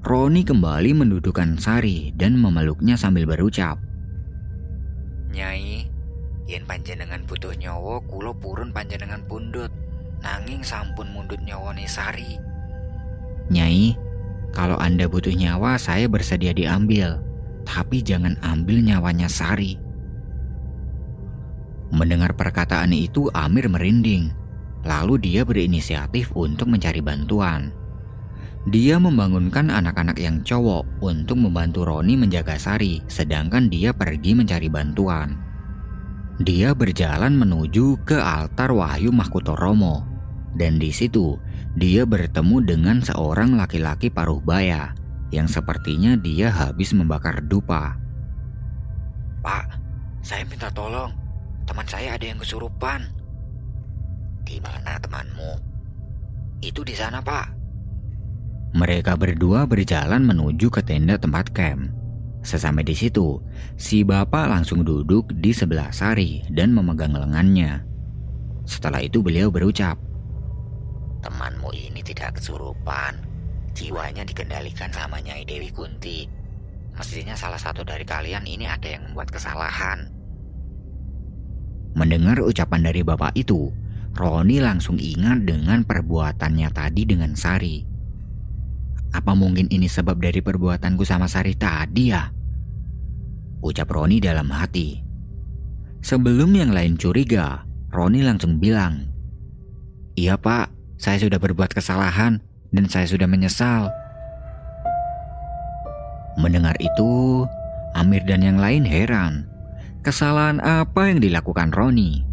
Roni 0.00 0.40
kembali 0.40 0.96
mendudukkan 0.96 1.60
Sari 1.60 2.16
dan 2.16 2.40
memeluknya 2.40 2.96
sambil 2.96 3.28
berucap. 3.28 3.76
Nyai, 5.36 5.84
yen 6.48 6.64
panjenengan 6.64 7.28
butuh 7.28 7.52
nyawa, 7.52 8.00
kulo 8.08 8.32
purun 8.32 8.72
panjenengan 8.72 9.20
pundut. 9.28 9.68
Nanging 10.24 10.64
sampun 10.64 11.12
mundut 11.12 11.44
nyawone 11.44 11.84
Sari. 11.84 12.40
Nyai, 13.52 13.92
kalau 14.56 14.80
Anda 14.80 15.04
butuh 15.12 15.36
nyawa, 15.36 15.76
saya 15.76 16.08
bersedia 16.08 16.56
diambil 16.56 17.20
tapi 17.70 18.02
jangan 18.02 18.34
ambil 18.42 18.80
nyawanya 18.82 19.28
Sari. 19.28 19.89
Mendengar 21.90 22.38
perkataan 22.38 22.94
itu, 22.94 23.26
Amir 23.34 23.66
merinding. 23.66 24.30
Lalu 24.86 25.20
dia 25.20 25.42
berinisiatif 25.44 26.32
untuk 26.32 26.70
mencari 26.70 27.02
bantuan. 27.04 27.74
Dia 28.68 29.00
membangunkan 29.00 29.72
anak-anak 29.72 30.20
yang 30.20 30.44
cowok 30.44 30.84
untuk 31.00 31.40
membantu 31.40 31.88
Roni 31.88 32.16
menjaga 32.16 32.60
Sari, 32.60 33.00
sedangkan 33.08 33.72
dia 33.72 33.96
pergi 33.96 34.36
mencari 34.36 34.68
bantuan. 34.68 35.40
Dia 36.40 36.72
berjalan 36.72 37.36
menuju 37.36 38.00
ke 38.04 38.16
altar 38.16 38.72
Wahyu 38.72 39.12
Mahkuto 39.12 39.56
Romo, 39.56 40.04
dan 40.56 40.80
di 40.80 40.88
situ 40.88 41.36
dia 41.76 42.08
bertemu 42.08 42.64
dengan 42.64 42.96
seorang 43.04 43.60
laki-laki 43.60 44.08
paruh 44.08 44.40
baya 44.40 44.96
yang 45.30 45.46
sepertinya 45.46 46.16
dia 46.16 46.48
habis 46.48 46.96
membakar 46.96 47.44
dupa. 47.44 47.96
Pak, 49.44 49.76
saya 50.24 50.44
minta 50.48 50.72
tolong. 50.72 51.19
Teman 51.70 51.86
saya 51.86 52.18
ada 52.18 52.26
yang 52.26 52.42
kesurupan. 52.42 53.14
Di 54.42 54.58
mana 54.58 54.98
temanmu? 54.98 55.54
Itu 56.58 56.82
di 56.82 56.98
sana, 56.98 57.22
Pak. 57.22 57.46
Mereka 58.74 59.14
berdua 59.14 59.70
berjalan 59.70 60.26
menuju 60.26 60.66
ke 60.66 60.82
tenda 60.82 61.14
tempat 61.14 61.54
camp. 61.54 61.94
Sesampai 62.42 62.82
di 62.82 62.98
situ, 62.98 63.38
si 63.78 64.02
bapak 64.02 64.50
langsung 64.50 64.82
duduk 64.82 65.30
di 65.38 65.54
sebelah 65.54 65.94
Sari 65.94 66.42
dan 66.50 66.74
memegang 66.74 67.14
lengannya. 67.14 67.86
Setelah 68.66 69.06
itu 69.06 69.22
beliau 69.22 69.54
berucap, 69.54 69.94
Temanmu 71.22 71.70
ini 71.70 72.02
tidak 72.02 72.42
kesurupan, 72.42 73.14
jiwanya 73.76 74.26
dikendalikan 74.26 74.90
sama 74.90 75.22
Nyai 75.22 75.46
Dewi 75.46 75.70
Kunti. 75.70 76.26
Mestinya 76.98 77.38
salah 77.38 77.60
satu 77.60 77.86
dari 77.86 78.02
kalian 78.02 78.42
ini 78.48 78.66
ada 78.66 78.88
yang 78.90 79.06
membuat 79.06 79.30
kesalahan. 79.30 80.19
Mendengar 81.98 82.38
ucapan 82.42 82.86
dari 82.86 83.02
bapak 83.02 83.34
itu, 83.34 83.74
Roni 84.14 84.62
langsung 84.62 84.98
ingat 84.98 85.46
dengan 85.46 85.82
perbuatannya 85.82 86.68
tadi 86.70 87.02
dengan 87.06 87.34
Sari. 87.34 87.82
Apa 89.10 89.34
mungkin 89.34 89.66
ini 89.74 89.90
sebab 89.90 90.22
dari 90.22 90.38
perbuatanku 90.38 91.02
sama 91.02 91.26
Sari 91.26 91.58
tadi 91.58 92.14
ya? 92.14 92.30
Ucap 93.60 93.90
Roni 93.90 94.22
dalam 94.22 94.46
hati. 94.54 95.02
Sebelum 96.00 96.54
yang 96.54 96.70
lain 96.70 96.94
curiga, 96.94 97.66
Roni 97.90 98.22
langsung 98.22 98.62
bilang, 98.62 99.10
Iya 100.14 100.38
pak, 100.38 100.70
saya 100.96 101.18
sudah 101.18 101.42
berbuat 101.42 101.74
kesalahan 101.74 102.38
dan 102.70 102.86
saya 102.86 103.10
sudah 103.10 103.26
menyesal. 103.26 103.90
Mendengar 106.38 106.78
itu, 106.78 107.44
Amir 107.98 108.22
dan 108.22 108.46
yang 108.46 108.62
lain 108.62 108.86
heran. 108.86 109.49
Kesalahan 110.00 110.64
apa 110.64 111.12
yang 111.12 111.20
dilakukan 111.20 111.76
Roni? 111.76 112.24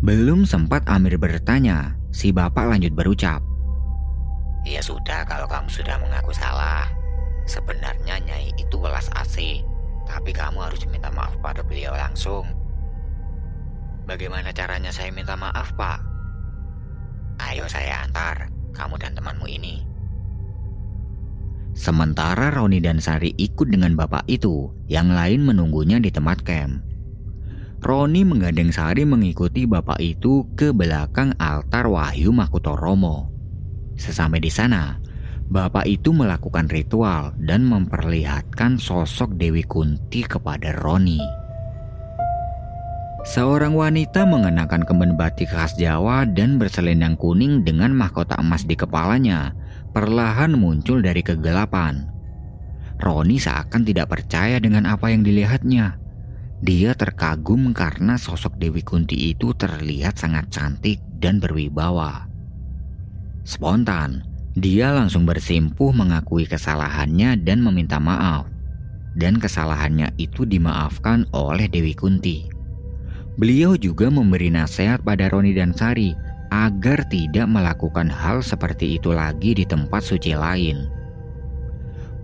Belum 0.00 0.48
sempat 0.48 0.80
Amir 0.88 1.20
bertanya, 1.20 2.00
si 2.08 2.32
bapak 2.32 2.64
lanjut 2.64 2.96
berucap. 2.96 3.44
Ya 4.64 4.80
sudah 4.80 5.28
kalau 5.28 5.44
kamu 5.44 5.68
sudah 5.68 6.00
mengaku 6.00 6.32
salah. 6.32 6.88
Sebenarnya 7.44 8.16
Nyai 8.24 8.56
itu 8.56 8.80
welas 8.80 9.12
asih, 9.20 9.60
tapi 10.08 10.32
kamu 10.32 10.64
harus 10.64 10.80
minta 10.88 11.12
maaf 11.12 11.36
pada 11.44 11.60
beliau 11.60 11.92
langsung. 11.92 12.48
Bagaimana 14.08 14.48
caranya 14.56 14.88
saya 14.88 15.12
minta 15.12 15.36
maaf, 15.36 15.76
Pak? 15.76 16.00
Ayo 17.52 17.68
saya 17.68 18.00
antar 18.00 18.48
kamu 18.72 18.96
dan 18.96 19.12
temanmu 19.12 19.44
ini. 19.44 19.91
Sementara 21.72 22.52
Roni 22.52 22.84
dan 22.84 23.00
Sari 23.00 23.32
ikut 23.40 23.72
dengan 23.72 23.96
bapak 23.96 24.28
itu, 24.28 24.68
yang 24.92 25.08
lain 25.08 25.40
menunggunya 25.48 25.96
di 25.96 26.12
tempat 26.12 26.44
camp. 26.44 26.84
Roni 27.82 28.22
menggandeng 28.22 28.70
Sari 28.70 29.02
mengikuti 29.08 29.64
bapak 29.64 29.98
itu 29.98 30.46
ke 30.52 30.70
belakang 30.70 31.32
altar 31.40 31.88
Wahyu 31.88 32.30
Makuto 32.30 32.76
Romo. 32.76 33.32
Sesampai 33.96 34.38
di 34.38 34.52
sana, 34.52 35.00
bapak 35.48 35.88
itu 35.88 36.12
melakukan 36.12 36.68
ritual 36.68 37.32
dan 37.40 37.64
memperlihatkan 37.66 38.76
sosok 38.76 39.34
Dewi 39.40 39.64
Kunti 39.64 40.22
kepada 40.28 40.76
Roni. 40.76 41.24
Seorang 43.22 43.72
wanita 43.72 44.26
mengenakan 44.26 44.82
kemben 44.82 45.14
batik 45.14 45.54
khas 45.54 45.78
Jawa 45.78 46.26
dan 46.26 46.58
berselendang 46.58 47.14
kuning 47.14 47.62
dengan 47.62 47.94
mahkota 47.94 48.34
emas 48.38 48.66
di 48.66 48.74
kepalanya 48.74 49.54
perlahan 49.92 50.56
muncul 50.56 51.04
dari 51.04 51.20
kegelapan. 51.20 52.08
Roni 52.98 53.36
seakan 53.36 53.84
tidak 53.84 54.10
percaya 54.10 54.56
dengan 54.58 54.88
apa 54.88 55.12
yang 55.12 55.20
dilihatnya. 55.20 56.00
Dia 56.62 56.94
terkagum 56.94 57.74
karena 57.74 58.14
sosok 58.14 58.56
Dewi 58.56 58.80
Kunti 58.86 59.34
itu 59.34 59.50
terlihat 59.52 60.16
sangat 60.16 60.48
cantik 60.54 61.02
dan 61.18 61.42
berwibawa. 61.42 62.30
Spontan, 63.42 64.22
dia 64.54 64.94
langsung 64.94 65.26
bersimpuh 65.26 65.90
mengakui 65.90 66.46
kesalahannya 66.46 67.42
dan 67.42 67.58
meminta 67.58 67.98
maaf. 67.98 68.46
Dan 69.12 69.36
kesalahannya 69.42 70.14
itu 70.16 70.46
dimaafkan 70.46 71.26
oleh 71.34 71.66
Dewi 71.66 71.92
Kunti. 71.92 72.46
Beliau 73.36 73.74
juga 73.74 74.12
memberi 74.12 74.52
nasihat 74.52 75.02
pada 75.02 75.26
Roni 75.26 75.56
dan 75.56 75.74
Sari 75.74 76.14
agar 76.52 77.08
tidak 77.08 77.48
melakukan 77.48 78.12
hal 78.12 78.44
seperti 78.44 79.00
itu 79.00 79.08
lagi 79.16 79.56
di 79.56 79.64
tempat 79.64 80.04
suci 80.04 80.36
lain. 80.36 80.84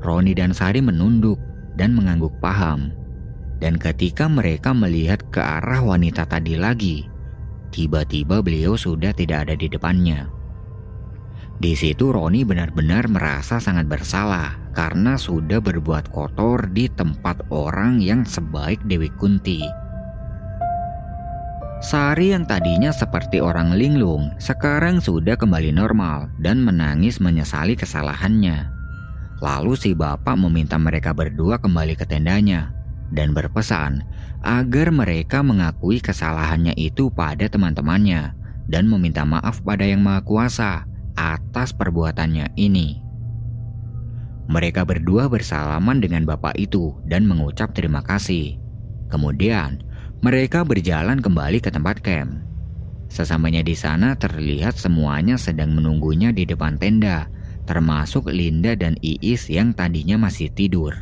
Roni 0.04 0.36
dan 0.36 0.52
Sari 0.52 0.84
menunduk 0.84 1.40
dan 1.80 1.96
mengangguk 1.96 2.36
paham. 2.36 2.92
Dan 3.58 3.80
ketika 3.80 4.28
mereka 4.30 4.70
melihat 4.70 5.18
ke 5.32 5.40
arah 5.42 5.82
wanita 5.82 6.28
tadi 6.28 6.54
lagi, 6.54 7.08
tiba-tiba 7.74 8.44
beliau 8.44 8.78
sudah 8.78 9.10
tidak 9.16 9.48
ada 9.48 9.58
di 9.58 9.66
depannya. 9.66 10.30
Di 11.58 11.74
situ 11.74 12.14
Roni 12.14 12.46
benar-benar 12.46 13.10
merasa 13.10 13.58
sangat 13.58 13.90
bersalah 13.90 14.54
karena 14.78 15.18
sudah 15.18 15.58
berbuat 15.58 16.14
kotor 16.14 16.70
di 16.70 16.86
tempat 16.86 17.50
orang 17.50 17.98
yang 17.98 18.22
sebaik 18.22 18.78
Dewi 18.86 19.10
Kunti. 19.18 19.66
Sari 21.78 22.34
yang 22.34 22.42
tadinya 22.42 22.90
seperti 22.90 23.38
orang 23.38 23.70
linglung 23.70 24.34
sekarang 24.42 24.98
sudah 24.98 25.38
kembali 25.38 25.70
normal 25.70 26.26
dan 26.42 26.58
menangis 26.58 27.22
menyesali 27.22 27.78
kesalahannya. 27.78 28.66
Lalu 29.38 29.78
si 29.78 29.94
bapak 29.94 30.34
meminta 30.34 30.74
mereka 30.74 31.14
berdua 31.14 31.62
kembali 31.62 31.94
ke 31.94 32.02
tendanya 32.02 32.74
dan 33.14 33.30
berpesan 33.30 34.02
agar 34.42 34.90
mereka 34.90 35.46
mengakui 35.46 36.02
kesalahannya 36.02 36.74
itu 36.74 37.14
pada 37.14 37.46
teman-temannya 37.46 38.34
dan 38.66 38.90
meminta 38.90 39.22
maaf 39.22 39.62
pada 39.62 39.86
Yang 39.86 40.02
Maha 40.02 40.22
Kuasa 40.26 40.72
atas 41.14 41.70
perbuatannya 41.70 42.58
ini. 42.58 42.98
Mereka 44.50 44.82
berdua 44.82 45.30
bersalaman 45.30 46.02
dengan 46.02 46.26
bapak 46.26 46.58
itu 46.58 46.98
dan 47.06 47.22
mengucap 47.22 47.70
terima 47.70 48.02
kasih. 48.02 48.58
Kemudian, 49.08 49.87
mereka 50.18 50.66
berjalan 50.66 51.22
kembali 51.22 51.62
ke 51.62 51.70
tempat 51.70 52.02
camp. 52.02 52.42
Sesamanya 53.06 53.62
di 53.62 53.78
sana 53.78 54.18
terlihat 54.18 54.74
semuanya 54.74 55.38
sedang 55.38 55.78
menunggunya 55.78 56.34
di 56.34 56.42
depan 56.42 56.74
tenda, 56.74 57.30
termasuk 57.70 58.26
Linda 58.26 58.74
dan 58.74 58.98
Iis 58.98 59.46
yang 59.46 59.70
tadinya 59.70 60.18
masih 60.18 60.50
tidur. 60.50 60.92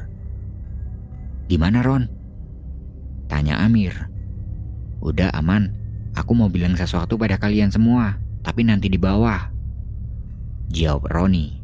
Gimana 1.49 1.81
Ron? 1.81 2.05
Tanya 3.27 3.65
Amir. 3.65 4.13
Udah 5.01 5.33
aman, 5.33 5.73
aku 6.13 6.37
mau 6.37 6.53
bilang 6.53 6.77
sesuatu 6.77 7.17
pada 7.17 7.41
kalian 7.41 7.73
semua, 7.73 8.21
tapi 8.45 8.69
nanti 8.69 8.93
di 8.93 9.01
bawah. 9.01 9.49
Jawab 10.69 11.09
Roni. 11.09 11.57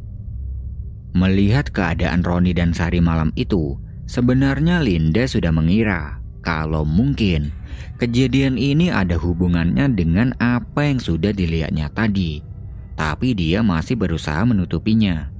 Melihat 1.12 1.69
keadaan 1.69 2.25
Roni 2.25 2.57
dan 2.57 2.73
Sari 2.73 3.05
malam 3.05 3.29
itu, 3.37 3.77
sebenarnya 4.09 4.81
Linda 4.81 5.29
sudah 5.29 5.53
mengira 5.53 6.21
kalau 6.42 6.83
mungkin 6.83 7.55
kejadian 8.02 8.59
ini 8.59 8.90
ada 8.90 9.14
hubungannya 9.14 9.94
dengan 9.94 10.35
apa 10.42 10.90
yang 10.90 10.98
sudah 10.98 11.31
dilihatnya 11.31 11.88
tadi. 11.94 12.42
tapi 12.92 13.33
dia 13.33 13.64
masih 13.64 13.96
berusaha 13.96 14.44
menutupinya. 14.44 15.33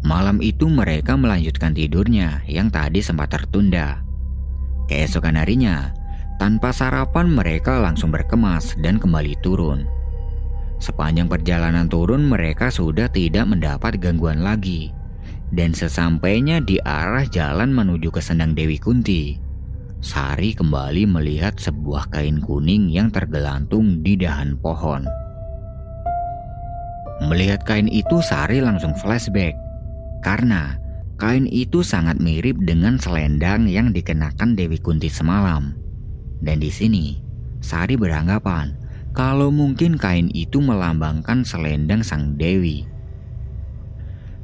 Malam 0.00 0.40
itu 0.40 0.66
mereka 0.66 1.12
melanjutkan 1.14 1.76
tidurnya 1.76 2.40
yang 2.48 2.72
tadi 2.72 3.04
sempat 3.04 3.28
tertunda. 3.36 4.00
Keesokan 4.88 5.36
harinya, 5.36 5.92
tanpa 6.40 6.72
sarapan 6.72 7.28
mereka 7.28 7.76
langsung 7.78 8.08
berkemas 8.08 8.72
dan 8.80 8.96
kembali 8.96 9.36
turun. 9.44 9.84
Sepanjang 10.80 11.28
perjalanan 11.28 11.86
turun 11.92 12.24
mereka 12.24 12.72
sudah 12.72 13.12
tidak 13.12 13.44
mendapat 13.44 14.00
gangguan 14.00 14.40
lagi. 14.40 14.96
Dan 15.52 15.76
sesampainya 15.76 16.64
di 16.64 16.80
arah 16.80 17.26
jalan 17.28 17.74
menuju 17.74 18.08
ke 18.08 18.22
Sendang 18.24 18.56
Dewi 18.56 18.80
Kunti, 18.80 19.36
Sari 20.00 20.56
kembali 20.56 21.04
melihat 21.04 21.60
sebuah 21.60 22.08
kain 22.08 22.40
kuning 22.40 22.88
yang 22.88 23.12
tergelantung 23.12 24.00
di 24.00 24.16
dahan 24.16 24.56
pohon. 24.56 25.04
Melihat 27.28 27.60
kain 27.68 27.84
itu 27.84 28.24
Sari 28.24 28.64
langsung 28.64 28.96
flashback 28.96 29.52
karena 30.24 30.80
kain 31.20 31.44
itu 31.44 31.84
sangat 31.84 32.16
mirip 32.16 32.56
dengan 32.64 32.96
selendang 32.96 33.68
yang 33.68 33.92
dikenakan 33.92 34.56
Dewi 34.56 34.80
Kunti 34.80 35.12
semalam. 35.12 35.76
Dan 36.40 36.64
di 36.64 36.72
sini, 36.72 37.20
Sari 37.60 38.00
beranggapan 38.00 38.72
kalau 39.12 39.52
mungkin 39.52 40.00
kain 40.00 40.32
itu 40.32 40.64
melambangkan 40.64 41.44
selendang 41.44 42.00
sang 42.00 42.40
Dewi. 42.40 42.88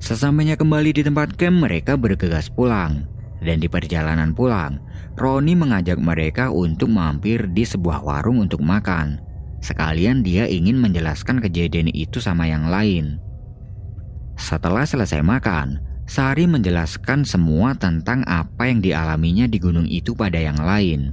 Sesampainya 0.04 0.60
kembali 0.60 0.92
di 0.92 1.00
tempat 1.00 1.32
camp, 1.40 1.64
mereka 1.64 1.96
bergegas 1.96 2.52
pulang. 2.52 3.08
Dan 3.40 3.60
di 3.60 3.68
perjalanan 3.68 4.32
pulang, 4.32 4.80
Roni 5.16 5.52
mengajak 5.56 6.00
mereka 6.00 6.48
untuk 6.48 6.88
mampir 6.92 7.48
di 7.52 7.64
sebuah 7.64 8.04
warung 8.04 8.40
untuk 8.40 8.64
makan. 8.64 9.20
Sekalian 9.60 10.20
dia 10.24 10.48
ingin 10.48 10.76
menjelaskan 10.80 11.40
kejadian 11.40 11.92
itu 11.92 12.20
sama 12.20 12.48
yang 12.48 12.68
lain. 12.68 13.20
Setelah 14.36 14.84
selesai 14.84 15.24
makan, 15.24 15.80
Sari 16.06 16.46
menjelaskan 16.46 17.26
semua 17.26 17.74
tentang 17.74 18.22
apa 18.30 18.70
yang 18.70 18.78
dialaminya 18.78 19.50
di 19.50 19.58
gunung 19.58 19.90
itu 19.90 20.14
pada 20.14 20.38
yang 20.38 20.60
lain. 20.60 21.10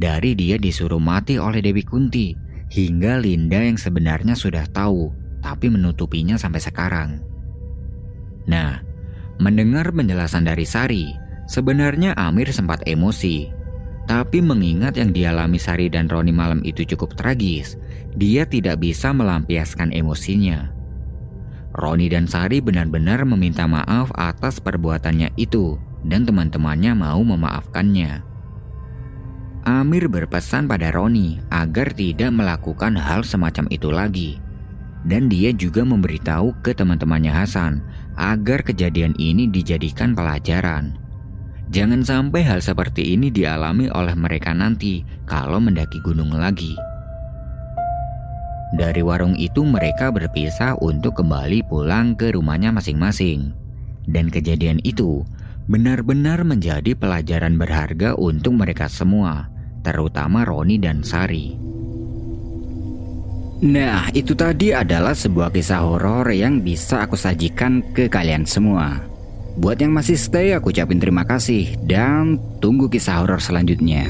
Dari 0.00 0.32
dia 0.32 0.56
disuruh 0.56 1.02
mati 1.02 1.36
oleh 1.36 1.60
Dewi 1.60 1.84
Kunti, 1.84 2.32
hingga 2.72 3.20
Linda 3.20 3.60
yang 3.60 3.76
sebenarnya 3.76 4.32
sudah 4.32 4.64
tahu, 4.72 5.12
tapi 5.44 5.68
menutupinya 5.68 6.40
sampai 6.40 6.60
sekarang. 6.64 7.10
Nah, 8.48 8.80
mendengar 9.36 9.92
penjelasan 9.92 10.48
dari 10.48 10.64
Sari, 10.64 11.12
sebenarnya 11.46 12.12
Amir 12.18 12.50
sempat 12.52 12.84
emosi. 12.84 13.50
Tapi 14.06 14.38
mengingat 14.38 14.94
yang 14.98 15.10
dialami 15.10 15.58
Sari 15.58 15.90
dan 15.90 16.06
Roni 16.06 16.30
malam 16.30 16.62
itu 16.62 16.86
cukup 16.86 17.18
tragis, 17.18 17.74
dia 18.14 18.46
tidak 18.46 18.78
bisa 18.78 19.10
melampiaskan 19.10 19.90
emosinya. 19.90 20.70
Roni 21.74 22.06
dan 22.06 22.30
Sari 22.30 22.62
benar-benar 22.62 23.26
meminta 23.26 23.66
maaf 23.66 24.14
atas 24.14 24.62
perbuatannya 24.62 25.34
itu 25.34 25.74
dan 26.06 26.22
teman-temannya 26.22 26.94
mau 26.94 27.20
memaafkannya. 27.26 28.22
Amir 29.66 30.06
berpesan 30.06 30.70
pada 30.70 30.94
Roni 30.94 31.42
agar 31.50 31.90
tidak 31.90 32.30
melakukan 32.30 32.94
hal 32.94 33.26
semacam 33.26 33.66
itu 33.74 33.90
lagi. 33.90 34.30
Dan 35.02 35.26
dia 35.26 35.50
juga 35.50 35.82
memberitahu 35.82 36.62
ke 36.62 36.70
teman-temannya 36.74 37.34
Hasan 37.34 37.82
agar 38.14 38.62
kejadian 38.62 39.18
ini 39.18 39.50
dijadikan 39.50 40.14
pelajaran. 40.14 41.05
Jangan 41.66 42.06
sampai 42.06 42.46
hal 42.46 42.62
seperti 42.62 43.18
ini 43.18 43.34
dialami 43.34 43.90
oleh 43.90 44.14
mereka 44.14 44.54
nanti 44.54 45.02
kalau 45.26 45.58
mendaki 45.58 45.98
gunung 46.06 46.30
lagi. 46.30 46.78
Dari 48.74 49.02
warung 49.02 49.34
itu 49.38 49.62
mereka 49.62 50.10
berpisah 50.10 50.78
untuk 50.78 51.18
kembali 51.18 51.66
pulang 51.66 52.14
ke 52.14 52.34
rumahnya 52.34 52.70
masing-masing. 52.74 53.54
Dan 54.06 54.30
kejadian 54.30 54.78
itu 54.86 55.26
benar-benar 55.66 56.46
menjadi 56.46 56.94
pelajaran 56.94 57.58
berharga 57.58 58.14
untuk 58.14 58.54
mereka 58.54 58.86
semua, 58.86 59.50
terutama 59.82 60.46
Roni 60.46 60.78
dan 60.78 61.02
Sari. 61.02 61.58
Nah, 63.66 64.12
itu 64.12 64.36
tadi 64.36 64.70
adalah 64.70 65.16
sebuah 65.16 65.48
kisah 65.48 65.80
horor 65.82 66.28
yang 66.30 66.60
bisa 66.60 67.08
aku 67.08 67.16
sajikan 67.16 67.80
ke 67.96 68.06
kalian 68.06 68.44
semua. 68.44 69.15
Buat 69.56 69.80
yang 69.80 69.96
masih 69.96 70.20
stay, 70.20 70.52
aku 70.52 70.68
ucapin 70.68 71.00
terima 71.00 71.24
kasih 71.24 71.80
dan 71.80 72.36
tunggu 72.60 72.92
kisah 72.92 73.24
horor 73.24 73.40
selanjutnya. 73.40 74.04